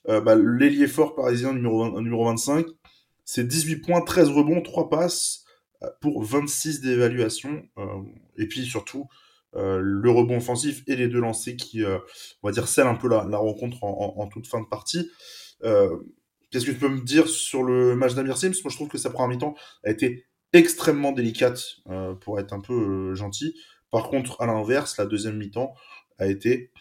bah, 0.07 0.35
L'ailier 0.35 0.87
fort 0.87 1.15
parisien 1.15 1.53
numéro, 1.53 1.99
numéro 1.99 2.25
25, 2.25 2.65
c'est 3.25 3.45
18 3.45 3.77
points, 3.77 4.01
13 4.01 4.29
rebonds, 4.29 4.61
3 4.61 4.89
passes 4.89 5.43
pour 5.99 6.23
26 6.23 6.79
d'évaluation. 6.79 7.63
et 8.37 8.47
puis 8.47 8.65
surtout, 8.65 9.07
le 9.53 10.09
rebond 10.09 10.37
offensif 10.37 10.83
et 10.87 10.95
les 10.95 11.09
deux 11.09 11.19
lancers 11.19 11.57
qui, 11.57 11.83
on 11.83 12.47
va 12.47 12.53
dire, 12.53 12.69
scellent 12.69 12.87
un 12.87 12.95
peu 12.95 13.09
la, 13.09 13.37
rencontre 13.37 13.83
en, 13.83 14.27
toute 14.27 14.47
fin 14.47 14.61
de 14.61 14.67
partie. 14.67 15.09
Euh, 15.63 15.97
Qu'est-ce 16.51 16.65
que 16.65 16.71
tu 16.71 16.77
peux 16.77 16.89
me 16.89 17.01
dire 17.01 17.27
sur 17.27 17.63
le 17.63 17.95
match 17.95 18.13
d'Amir 18.13 18.37
Sims? 18.37 18.61
Moi, 18.63 18.71
je 18.71 18.75
trouve 18.75 18.89
que 18.89 18.97
sa 18.97 19.09
première 19.09 19.29
mi-temps 19.29 19.55
a 19.85 19.89
été 19.89 20.25
extrêmement 20.53 21.13
délicate, 21.13 21.63
euh, 21.89 22.13
pour 22.13 22.39
être 22.39 22.53
un 22.53 22.59
peu 22.59 22.73
euh, 22.73 23.15
gentil. 23.15 23.55
Par 23.89 24.09
contre, 24.09 24.41
à 24.41 24.45
l'inverse, 24.45 24.97
la 24.97 25.05
deuxième 25.05 25.37
mi-temps 25.37 25.73
a 26.19 26.27
été 26.27 26.71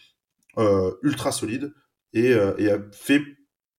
euh, 0.57 0.91
ultra 1.01 1.31
solide 1.31 1.73
et, 2.13 2.31
et, 2.57 2.69
a 2.69 2.77
fait 2.91 3.21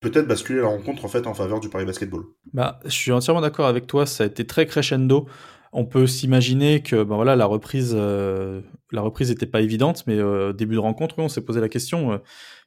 peut-être 0.00 0.26
basculer 0.26 0.60
la 0.60 0.68
rencontre 0.68 1.04
en 1.04 1.08
fait 1.08 1.26
en 1.26 1.34
faveur 1.34 1.60
du 1.60 1.68
Paris 1.68 1.84
Basketball. 1.84 2.24
Bah, 2.54 2.80
je 2.84 2.90
suis 2.90 3.12
entièrement 3.12 3.42
d'accord 3.42 3.66
avec 3.66 3.86
toi. 3.86 4.06
Ça 4.06 4.24
a 4.24 4.26
été 4.26 4.46
très 4.46 4.64
crescendo. 4.64 5.28
On 5.72 5.86
peut 5.86 6.06
s'imaginer 6.06 6.82
que 6.82 7.02
ben 7.02 7.16
voilà, 7.16 7.34
la 7.34 7.46
reprise, 7.46 7.94
la 7.94 9.00
reprise 9.00 9.30
n'était 9.30 9.46
pas 9.46 9.62
évidente, 9.62 10.04
mais 10.06 10.18
début 10.52 10.74
de 10.74 10.80
rencontre, 10.80 11.14
on 11.18 11.28
s'est 11.28 11.40
posé 11.40 11.60
la 11.60 11.70
question 11.70 12.20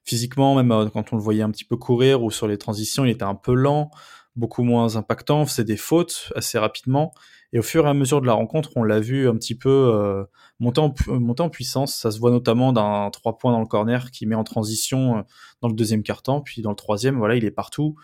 physiquement, 0.06 0.56
même 0.56 0.72
euh, 0.72 0.88
quand 0.90 1.12
on 1.12 1.18
le 1.18 1.22
voyait 1.22 1.42
un 1.42 1.52
petit 1.52 1.66
peu 1.66 1.76
courir 1.76 2.24
ou 2.24 2.32
sur 2.32 2.48
les 2.48 2.58
transitions, 2.58 3.04
il 3.04 3.12
était 3.12 3.24
un 3.24 3.36
peu 3.36 3.54
lent, 3.54 3.90
beaucoup 4.36 4.64
moins 4.64 4.96
impactant, 4.96 5.46
faisait 5.46 5.64
des 5.64 5.78
fautes 5.78 6.32
assez 6.36 6.58
rapidement. 6.58 7.14
Et 7.52 7.60
au 7.60 7.64
fur 7.64 7.86
et 7.86 7.90
à 7.90 7.94
mesure 7.94 8.22
de 8.22 8.28
la 8.28 8.34
rencontre, 8.34 8.72
on 8.76 8.84
l'a 8.84 9.00
vu 9.00 9.28
un 9.30 9.36
petit 9.36 9.56
peu 9.56 9.70
euh, 9.70 10.24
monter, 10.60 10.82
en, 10.82 10.94
monter 11.08 11.42
en 11.42 11.50
puissance. 11.50 11.96
Ça 11.96 12.12
se 12.12 12.20
voit 12.20 12.32
notamment 12.32 12.74
d'un 12.74 13.10
3 13.12 13.38
points 13.38 13.52
dans 13.52 13.62
le 13.62 13.66
corner 13.66 14.12
qui 14.12 14.26
met 14.26 14.36
en 14.36 14.44
transition 14.44 15.18
euh, 15.18 15.22
dans 15.62 15.70
le 15.70 15.74
deuxième 15.74 16.04
quart-temps. 16.04 16.42
Puis 16.42 16.62
dans 16.62 16.72
le 16.72 16.76
troisième, 16.76 17.18
voilà, 17.18 17.36
il 17.36 17.46
est 17.46 17.52
partout. 17.52 17.96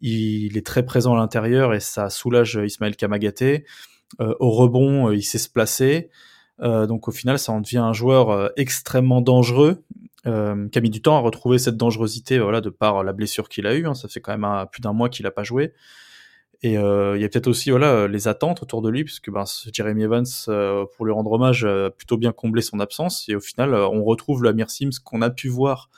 Il, 0.00 0.56
est 0.56 0.66
très 0.66 0.84
présent 0.84 1.14
à 1.14 1.16
l'intérieur 1.16 1.72
et 1.72 1.80
ça 1.80 2.10
soulage 2.10 2.60
Ismaël 2.62 2.94
Kamagaté. 2.94 3.64
Au 4.18 4.50
rebond, 4.50 5.10
il 5.10 5.22
sait 5.22 5.38
se 5.38 5.48
placer. 5.48 6.10
donc 6.60 7.08
au 7.08 7.12
final, 7.12 7.38
ça 7.38 7.52
en 7.52 7.60
devient 7.60 7.78
un 7.78 7.92
joueur 7.92 8.50
extrêmement 8.56 9.20
dangereux 9.20 9.82
euh, 10.26 10.68
qui 10.70 10.78
a 10.78 10.80
mis 10.80 10.88
du 10.88 11.02
temps 11.02 11.16
à 11.16 11.20
retrouver 11.20 11.58
cette 11.58 11.76
dangerosité, 11.76 12.38
voilà, 12.38 12.62
de 12.62 12.70
par 12.70 13.04
la 13.04 13.12
blessure 13.12 13.48
qu'il 13.48 13.66
a 13.66 13.74
eue. 13.74 13.86
Hein. 13.86 13.94
ça 13.94 14.08
fait 14.08 14.20
quand 14.20 14.36
même 14.36 14.66
plus 14.72 14.80
d'un 14.80 14.94
mois 14.94 15.08
qu'il 15.08 15.26
a 15.26 15.30
pas 15.30 15.44
joué. 15.44 15.74
Et 16.62 16.78
euh, 16.78 17.14
il 17.16 17.20
y 17.20 17.26
a 17.26 17.28
peut-être 17.28 17.46
aussi 17.46 17.70
voilà 17.70 18.08
les 18.08 18.26
attentes 18.26 18.62
autour 18.62 18.80
de 18.80 18.88
lui, 18.88 19.04
puisque 19.04 19.30
ben, 19.30 19.44
Jeremy 19.70 20.04
Evans, 20.04 20.24
euh, 20.48 20.86
pour 20.96 21.04
lui 21.04 21.12
rendre 21.12 21.30
hommage, 21.30 21.66
a 21.66 21.90
plutôt 21.90 22.16
bien 22.16 22.32
comblé 22.32 22.62
son 22.62 22.80
absence. 22.80 23.28
Et 23.28 23.34
au 23.36 23.40
final, 23.40 23.74
on 23.74 24.02
retrouve 24.02 24.42
l'Amir 24.42 24.70
Sims 24.70 24.98
qu'on 25.04 25.20
a 25.20 25.28
pu 25.28 25.48
voir 25.48 25.90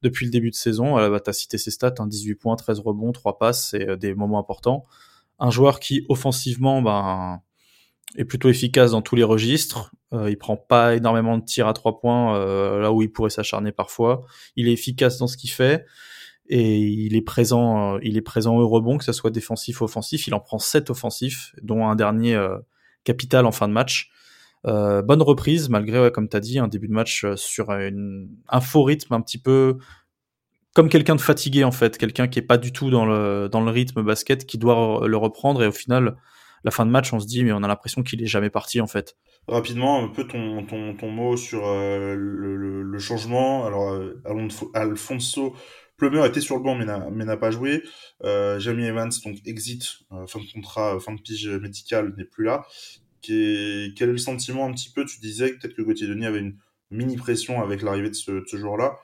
depuis 0.00 0.24
le 0.24 0.32
début 0.32 0.50
de 0.50 0.56
saison. 0.56 0.94
Bah, 0.94 1.20
tu 1.20 1.28
as 1.28 1.34
cité 1.34 1.58
ses 1.58 1.70
stats, 1.70 1.94
hein, 1.98 2.06
18 2.06 2.36
points, 2.36 2.56
13 2.56 2.80
rebonds, 2.80 3.12
3 3.12 3.38
passes, 3.38 3.74
et 3.74 3.98
des 3.98 4.14
moments 4.14 4.38
importants. 4.38 4.84
Un 5.38 5.50
joueur 5.50 5.78
qui, 5.78 6.06
offensivement, 6.08 6.80
ben, 6.80 7.42
est 8.16 8.24
plutôt 8.24 8.48
efficace 8.48 8.92
dans 8.92 9.02
tous 9.02 9.16
les 9.16 9.24
registres. 9.24 9.92
Euh, 10.12 10.30
il 10.30 10.36
prend 10.36 10.56
pas 10.56 10.94
énormément 10.94 11.38
de 11.38 11.44
tirs 11.44 11.66
à 11.66 11.72
trois 11.72 11.98
points 11.98 12.36
euh, 12.36 12.80
là 12.80 12.92
où 12.92 13.02
il 13.02 13.10
pourrait 13.10 13.30
s'acharner 13.30 13.72
parfois. 13.72 14.22
Il 14.56 14.68
est 14.68 14.72
efficace 14.72 15.18
dans 15.18 15.26
ce 15.26 15.36
qu'il 15.36 15.50
fait 15.50 15.84
et 16.48 16.78
il 16.78 17.16
est 17.16 17.22
présent. 17.22 17.94
Euh, 17.94 17.98
il 18.02 18.16
est 18.16 18.22
présent 18.22 18.56
au 18.56 18.68
rebond, 18.68 18.98
que 18.98 19.04
ce 19.04 19.12
soit 19.12 19.30
défensif 19.30 19.80
ou 19.80 19.84
offensif. 19.84 20.26
Il 20.26 20.34
en 20.34 20.40
prend 20.40 20.58
sept 20.58 20.90
offensifs, 20.90 21.54
dont 21.62 21.86
un 21.86 21.96
dernier 21.96 22.34
euh, 22.34 22.58
capital 23.02 23.46
en 23.46 23.52
fin 23.52 23.68
de 23.68 23.72
match. 23.72 24.10
bonne 24.64 25.22
reprise 25.22 25.68
malgré, 25.68 26.10
comme 26.10 26.28
tu 26.28 26.36
as 26.36 26.40
dit, 26.40 26.58
un 26.58 26.68
début 26.68 26.88
de 26.88 26.92
match 26.92 27.26
sur 27.36 27.70
une, 27.70 28.28
un 28.48 28.60
faux 28.60 28.84
rythme 28.84 29.14
un 29.14 29.20
petit 29.20 29.38
peu 29.38 29.78
comme 30.74 30.88
quelqu'un 30.88 31.14
de 31.14 31.20
fatigué 31.20 31.62
en 31.62 31.70
fait, 31.70 31.98
quelqu'un 31.98 32.26
qui 32.26 32.40
est 32.40 32.42
pas 32.42 32.58
du 32.58 32.72
tout 32.72 32.90
dans 32.90 33.06
le 33.06 33.48
dans 33.48 33.60
le 33.60 33.70
rythme 33.70 34.02
basket, 34.02 34.44
qui 34.44 34.58
doit 34.58 35.06
le 35.06 35.16
reprendre 35.16 35.62
et 35.62 35.66
au 35.68 35.72
final 35.72 36.16
la 36.64 36.70
fin 36.70 36.86
de 36.86 36.90
match, 36.90 37.12
on 37.12 37.20
se 37.20 37.26
dit, 37.26 37.44
mais 37.44 37.52
on 37.52 37.62
a 37.62 37.68
l'impression 37.68 38.02
qu'il 38.02 38.22
est 38.22 38.26
jamais 38.26 38.50
parti 38.50 38.80
en 38.80 38.86
fait. 38.86 39.16
Rapidement, 39.46 40.02
un 40.02 40.08
peu 40.08 40.26
ton, 40.26 40.64
ton, 40.64 40.96
ton 40.96 41.10
mot 41.10 41.36
sur 41.36 41.66
euh, 41.66 42.14
le, 42.16 42.98
changement. 42.98 43.66
Alors, 43.66 43.92
euh, 43.92 44.22
Alfonso 44.72 45.54
Plummer 45.98 46.24
était 46.26 46.40
sur 46.40 46.56
le 46.56 46.62
banc 46.62 46.74
mais 46.74 47.24
n'a 47.24 47.36
pas 47.36 47.50
joué. 47.50 47.82
Euh, 48.24 48.58
Jamie 48.58 48.84
Evans, 48.84 49.10
donc 49.24 49.36
exit, 49.44 49.84
fin 50.26 50.40
de 50.40 50.52
contrat, 50.52 50.98
fin 51.00 51.12
de 51.12 51.20
pige 51.20 51.48
médicale, 51.48 52.14
n'est 52.16 52.24
plus 52.24 52.44
là. 52.44 52.64
quel 53.20 53.34
est 53.34 54.06
le 54.06 54.18
sentiment 54.18 54.64
un 54.66 54.72
petit 54.72 54.90
peu? 54.90 55.04
Tu 55.04 55.20
disais 55.20 55.50
peut-être 55.52 55.74
que 55.74 55.82
Gauthier 55.82 56.06
Denis 56.06 56.26
avait 56.26 56.38
une 56.38 56.56
mini 56.90 57.16
pression 57.16 57.62
avec 57.62 57.82
l'arrivée 57.82 58.08
de 58.08 58.14
ce, 58.14 58.30
de 58.30 58.44
ce 58.46 58.56
joueur-là. 58.56 58.98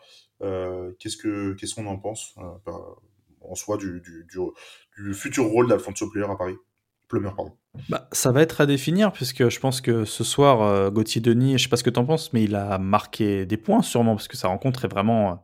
qu'est-ce 0.99 1.19
que 1.19 1.53
qu'est-ce 1.55 1.75
qu'on 1.75 1.87
en 1.87 1.99
pense 1.99 2.35
en 3.43 3.55
soi 3.55 3.77
du, 3.77 4.01
du, 4.01 4.27
du, 4.97 5.15
futur 5.15 5.45
rôle 5.45 5.69
d'Alfonso 5.69 6.09
Plummer 6.09 6.31
à 6.31 6.37
Paris? 6.37 6.57
Bah, 7.89 8.09
ça 8.13 8.33
va 8.33 8.43
être 8.43 8.61
à 8.61 8.67
définir, 8.67 9.13
puisque 9.13 9.49
je 9.49 9.61
pense 9.61 9.81
que 9.81 10.05
ce 10.05 10.25
soir, 10.25 10.63
euh, 10.63 10.91
Gauthier 10.91 11.21
Denis, 11.21 11.57
je 11.59 11.65
sais 11.65 11.69
pas 11.69 11.77
ce 11.77 11.85
que 11.85 11.91
tu 11.91 12.01
en 12.01 12.05
penses, 12.05 12.33
mais 12.33 12.43
il 12.43 12.55
a 12.55 12.79
marqué 12.79 13.47
des 13.47 13.57
points 13.57 13.83
sûrement, 13.83 14.17
parce 14.17 14.29
que 14.29 14.37
sa 14.37 14.49
rencontre 14.49 14.85
est 14.85 14.89
vraiment 14.89 15.31
euh, 15.31 15.35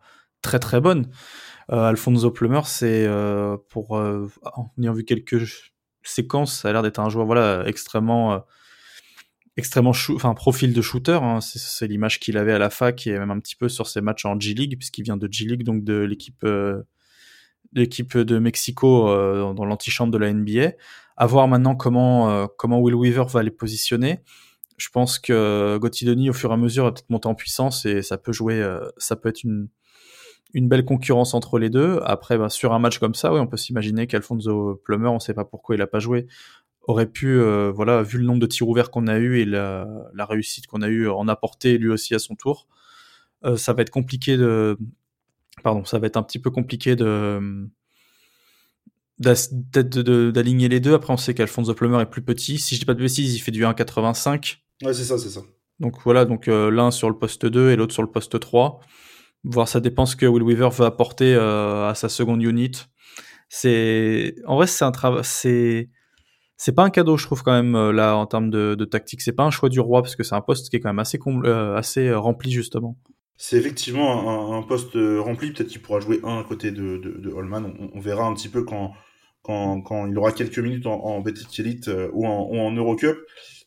très 0.42 0.58
très 0.58 0.80
bonne. 0.80 1.08
Euh, 1.70 1.82
Alfonso 1.84 2.30
Plummer, 2.30 2.62
c'est 2.64 3.08
pour 3.68 3.92
en 3.92 4.72
ayant 4.80 4.92
vu 4.92 5.04
quelques 5.04 5.44
séquences, 6.02 6.60
ça 6.60 6.68
a 6.68 6.72
l'air 6.72 6.82
d'être 6.82 7.00
un 7.00 7.08
joueur 7.08 7.26
voilà 7.26 7.64
extrêmement 7.66 8.44
extrêmement 9.56 9.90
enfin 9.90 10.34
profil 10.34 10.72
de 10.72 10.82
shooter. 10.82 11.18
Hein. 11.22 11.40
c'est 11.40 11.88
l'image 11.88 12.20
qu'il 12.20 12.36
avait 12.38 12.52
à 12.52 12.58
la 12.58 12.70
fac 12.70 13.06
et 13.06 13.18
même 13.18 13.30
un 13.30 13.40
petit 13.40 13.56
peu 13.56 13.68
sur 13.68 13.88
ses 13.88 14.00
matchs 14.00 14.24
en 14.24 14.38
G 14.38 14.54
League, 14.54 14.76
puisqu'il 14.78 15.02
vient 15.02 15.16
de 15.16 15.28
G 15.30 15.46
League, 15.46 15.64
donc 15.64 15.82
de 15.82 15.98
l'équipe 15.98 16.44
l'équipe 17.76 18.18
de 18.18 18.38
Mexico 18.38 19.06
dans 19.54 19.64
l'antichambre 19.64 20.12
de 20.12 20.18
la 20.18 20.32
NBA 20.32 20.72
à 21.16 21.26
voir 21.26 21.48
maintenant 21.48 21.74
comment, 21.74 22.30
euh, 22.30 22.46
comment 22.58 22.80
Will 22.80 22.94
Weaver 22.94 23.24
va 23.28 23.42
les 23.42 23.50
positionner. 23.50 24.20
Je 24.76 24.88
pense 24.90 25.18
que 25.18 25.78
Denis, 26.04 26.30
au 26.30 26.34
fur 26.34 26.50
et 26.50 26.54
à 26.54 26.56
mesure, 26.56 26.84
va 26.84 26.92
peut-être 26.92 27.08
monter 27.08 27.28
en 27.28 27.34
puissance 27.34 27.86
et 27.86 28.02
ça 28.02 28.18
peut 28.18 28.32
jouer, 28.32 28.60
euh, 28.60 28.80
ça 28.98 29.16
peut 29.16 29.30
être 29.30 29.42
une, 29.42 29.68
une 30.52 30.68
belle 30.68 30.84
concurrence 30.84 31.32
entre 31.32 31.58
les 31.58 31.70
deux. 31.70 32.00
Après, 32.04 32.36
bah, 32.36 32.50
sur 32.50 32.74
un 32.74 32.78
match 32.78 32.98
comme 32.98 33.14
ça, 33.14 33.32
oui, 33.32 33.40
on 33.40 33.46
peut 33.46 33.56
s'imaginer 33.56 34.06
qu'Alfonso 34.06 34.80
Plummer, 34.84 35.08
on 35.08 35.14
ne 35.14 35.20
sait 35.20 35.32
pas 35.32 35.46
pourquoi 35.46 35.76
il 35.76 35.78
n'a 35.78 35.86
pas 35.86 35.98
joué, 35.98 36.26
aurait 36.82 37.06
pu, 37.06 37.28
euh, 37.28 37.72
voilà, 37.74 38.02
vu 38.02 38.18
le 38.18 38.24
nombre 38.24 38.40
de 38.40 38.46
tirs 38.46 38.68
ouverts 38.68 38.90
qu'on 38.90 39.06
a 39.06 39.16
eu 39.16 39.40
et 39.40 39.46
la 39.46 39.86
réussite 40.28 40.66
qu'on 40.66 40.82
a 40.82 40.88
eu, 40.88 41.08
en 41.08 41.26
apporter 41.28 41.78
lui 41.78 41.88
aussi 41.88 42.14
à 42.14 42.18
son 42.18 42.34
tour. 42.34 42.68
ça 43.56 43.72
va 43.72 43.80
être 43.80 43.90
compliqué 43.90 44.36
de, 44.36 44.76
pardon, 45.66 45.84
ça 45.84 45.98
va 45.98 46.06
être 46.06 46.16
un 46.16 46.22
petit 46.22 46.38
peu 46.38 46.52
compliqué 46.52 46.94
de 46.94 47.68
d'aligner 49.18 50.68
les 50.68 50.78
deux. 50.78 50.94
Après, 50.94 51.12
on 51.12 51.16
sait 51.16 51.34
qu'Alfonso 51.34 51.74
Plummer 51.74 52.00
est 52.00 52.06
plus 52.06 52.22
petit. 52.22 52.58
Si 52.58 52.76
je 52.76 52.80
dis 52.80 52.86
pas 52.86 52.94
de 52.94 53.00
bêtises, 53.00 53.34
il 53.34 53.40
fait 53.40 53.50
du 53.50 53.64
1,85. 53.64 54.58
Ouais, 54.84 54.94
c'est 54.94 55.02
ça, 55.02 55.18
c'est 55.18 55.28
ça. 55.28 55.40
Donc 55.80 55.96
voilà, 56.04 56.24
donc 56.24 56.46
euh, 56.46 56.70
l'un 56.70 56.92
sur 56.92 57.10
le 57.10 57.18
poste 57.18 57.46
2 57.46 57.70
et 57.70 57.76
l'autre 57.76 57.92
sur 57.92 58.04
le 58.04 58.10
poste 58.12 58.38
3. 58.38 58.78
Voir 59.42 59.66
ça 59.66 59.80
dépend 59.80 60.06
ce 60.06 60.14
que 60.14 60.24
Will 60.24 60.44
Weaver 60.44 60.68
veut 60.70 60.84
apporter 60.84 61.34
euh, 61.34 61.88
à 61.88 61.96
sa 61.96 62.08
seconde 62.08 62.44
unit. 62.44 62.70
C'est 63.48 64.36
en 64.46 64.54
vrai 64.54 64.68
c'est 64.68 64.84
un 64.84 64.92
travail 64.92 65.22
c'est 65.24 65.90
c'est 66.56 66.76
pas 66.76 66.84
un 66.84 66.90
cadeau 66.90 67.16
je 67.16 67.26
trouve 67.26 67.42
quand 67.42 67.52
même 67.52 67.74
euh, 67.74 67.92
là 67.92 68.16
en 68.16 68.26
termes 68.26 68.50
de, 68.50 68.76
de 68.76 68.84
tactique 68.84 69.20
c'est 69.20 69.32
pas 69.32 69.44
un 69.44 69.50
choix 69.50 69.68
du 69.68 69.80
roi 69.80 70.02
parce 70.02 70.14
que 70.16 70.22
c'est 70.22 70.34
un 70.34 70.40
poste 70.40 70.70
qui 70.70 70.76
est 70.76 70.80
quand 70.80 70.88
même 70.88 70.98
assez 70.98 71.18
assez 71.76 72.12
rempli 72.12 72.50
justement 72.52 72.96
c'est 73.36 73.56
effectivement 73.56 74.56
un, 74.56 74.62
poste 74.62 74.94
rempli. 74.94 75.52
Peut-être 75.52 75.68
qu'il 75.68 75.82
pourra 75.82 76.00
jouer 76.00 76.20
un 76.24 76.40
à 76.40 76.44
côté 76.44 76.70
de, 76.70 76.96
de, 76.96 77.30
Holman. 77.30 77.74
On, 77.94 78.00
verra 78.00 78.26
un 78.26 78.34
petit 78.34 78.48
peu 78.48 78.64
quand 78.64 78.94
quand, 79.46 79.80
quand 79.80 80.06
il 80.06 80.18
aura 80.18 80.32
quelques 80.32 80.58
minutes 80.58 80.86
en, 80.86 81.04
en 81.04 81.22
Elite 81.58 81.88
euh, 81.88 82.10
ou, 82.12 82.26
en, 82.26 82.72
Eurocup. 82.72 83.16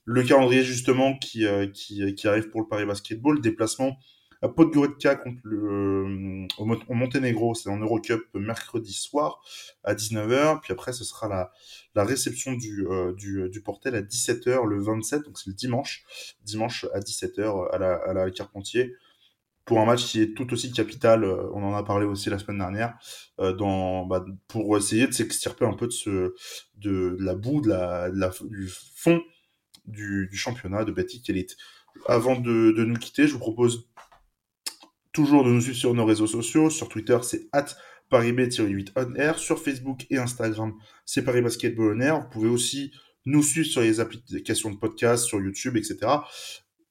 Le 0.03 0.23
calendrier 0.23 0.63
justement 0.63 1.17
qui, 1.17 1.45
euh, 1.45 1.67
qui, 1.67 2.15
qui, 2.15 2.27
arrive 2.27 2.49
pour 2.49 2.59
le 2.59 2.67
Paris 2.67 2.85
Basketball, 2.85 3.39
déplacement 3.39 3.97
à 4.41 4.49
Podgorica 4.49 5.15
contre 5.15 5.39
le, 5.43 5.57
euh, 5.57 6.47
au, 6.57 6.93
Monténégro, 6.93 7.53
c'est 7.55 7.69
en 7.69 7.77
Eurocup 7.77 8.21
mercredi 8.33 8.91
soir 8.91 9.39
à 9.85 9.93
19h, 9.93 10.61
puis 10.61 10.73
après 10.73 10.91
ce 10.91 11.05
sera 11.05 11.29
la, 11.29 11.51
la 11.95 12.03
réception 12.03 12.53
du, 12.53 12.85
du, 13.17 13.49
du, 13.49 13.61
Portel 13.61 13.95
à 13.95 14.01
17h 14.01 14.65
le 14.65 14.81
27, 14.81 15.23
donc 15.23 15.37
c'est 15.37 15.49
le 15.49 15.55
dimanche, 15.55 16.03
dimanche 16.43 16.85
à 16.93 16.99
17h 16.99 17.69
à 17.71 17.77
la, 17.77 17.95
à 17.95 18.13
la 18.13 18.31
Carpentier 18.31 18.95
pour 19.69 19.79
un 19.79 19.85
match 19.85 20.07
qui 20.07 20.19
est 20.19 20.33
tout 20.33 20.51
aussi 20.51 20.71
capital, 20.71 21.23
euh, 21.23 21.47
on 21.53 21.61
en 21.63 21.75
a 21.75 21.83
parlé 21.83 22.03
aussi 22.03 22.31
la 22.31 22.39
semaine 22.39 22.57
dernière, 22.57 22.97
euh, 23.39 23.53
bah, 24.09 24.25
pour 24.47 24.75
essayer 24.75 25.05
de 25.05 25.11
s'extirper 25.11 25.63
un 25.63 25.73
peu 25.73 25.87
de, 26.73 27.15
la 27.19 27.35
boue, 27.35 27.61
de 27.61 27.69
la, 27.69 28.09
du 28.09 28.67
fond 28.95 29.21
du, 29.85 30.27
championnat 30.33 30.85
de 30.85 30.91
Betty 30.91 31.21
Elite. 31.27 31.55
Avant 32.07 32.35
de, 32.39 32.83
nous 32.83 32.95
quitter, 32.95 33.27
je 33.27 33.33
vous 33.33 33.39
propose 33.39 33.87
toujours 35.11 35.43
de 35.43 35.51
nous 35.51 35.61
suivre 35.61 35.77
sur 35.77 35.93
nos 35.93 36.05
réseaux 36.05 36.25
sociaux. 36.25 36.71
Sur 36.71 36.89
Twitter, 36.89 37.19
c'est 37.21 37.47
at 37.51 37.67
parisb-8 38.09 38.93
on. 38.95 39.37
Sur 39.37 39.61
Facebook 39.61 40.07
et 40.09 40.17
Instagram, 40.17 40.73
c'est 41.05 41.23
Paris. 41.23 41.43
Vous 41.43 42.29
pouvez 42.31 42.49
aussi 42.49 42.91
nous 43.27 43.43
suivre 43.43 43.67
sur 43.67 43.81
les 43.81 43.99
applications 43.99 44.71
de 44.71 44.77
podcast, 44.77 45.25
sur 45.25 45.39
YouTube, 45.39 45.77
etc. 45.77 46.07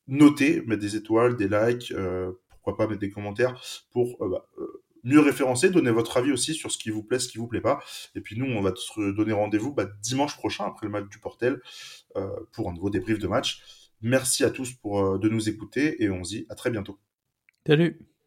Notez, 0.07 0.63
mettre 0.69 0.83
des 0.83 0.95
étoiles, 0.95 1.37
des 1.37 1.49
likes, 1.49 1.91
euh, 1.91 2.31
pas 2.77 2.87
mettre 2.87 3.01
des 3.01 3.11
commentaires 3.11 3.61
pour 3.91 4.17
euh, 4.23 4.29
bah, 4.29 4.47
euh, 4.59 4.83
mieux 5.05 5.21
référencer, 5.21 5.71
donner 5.71 5.91
votre 5.91 6.17
avis 6.17 6.33
aussi 6.33 6.55
sur 6.55 6.71
ce 6.71 6.79
qui 6.79 6.91
vous 6.91 7.03
plaît, 7.03 7.19
ce 7.19 7.29
qui 7.29 7.39
vous 7.39 7.47
plaît 7.47 7.61
pas. 7.61 7.81
Et 8.15 8.21
puis 8.21 8.39
nous, 8.39 8.47
on 8.47 8.61
va 8.61 8.73
se 8.75 9.13
donner 9.13 9.33
rendez-vous 9.33 9.73
bah, 9.73 9.87
dimanche 10.03 10.37
prochain 10.37 10.67
après 10.67 10.87
le 10.87 10.93
match 10.93 11.09
du 11.09 11.19
Portel 11.19 11.61
euh, 12.17 12.29
pour 12.53 12.69
un 12.69 12.73
nouveau 12.73 12.91
débrief 12.91 13.19
de 13.19 13.29
match. 13.29 13.63
Merci 14.01 14.45
à 14.45 14.51
tous 14.51 14.73
pour 14.75 15.19
de 15.19 15.29
nous 15.29 15.49
écouter 15.49 16.03
et 16.03 16.09
on 16.09 16.23
se 16.23 16.31
dit 16.31 16.47
à 16.49 16.55
très 16.55 16.71
bientôt. 16.71 16.99
Salut 17.67 18.09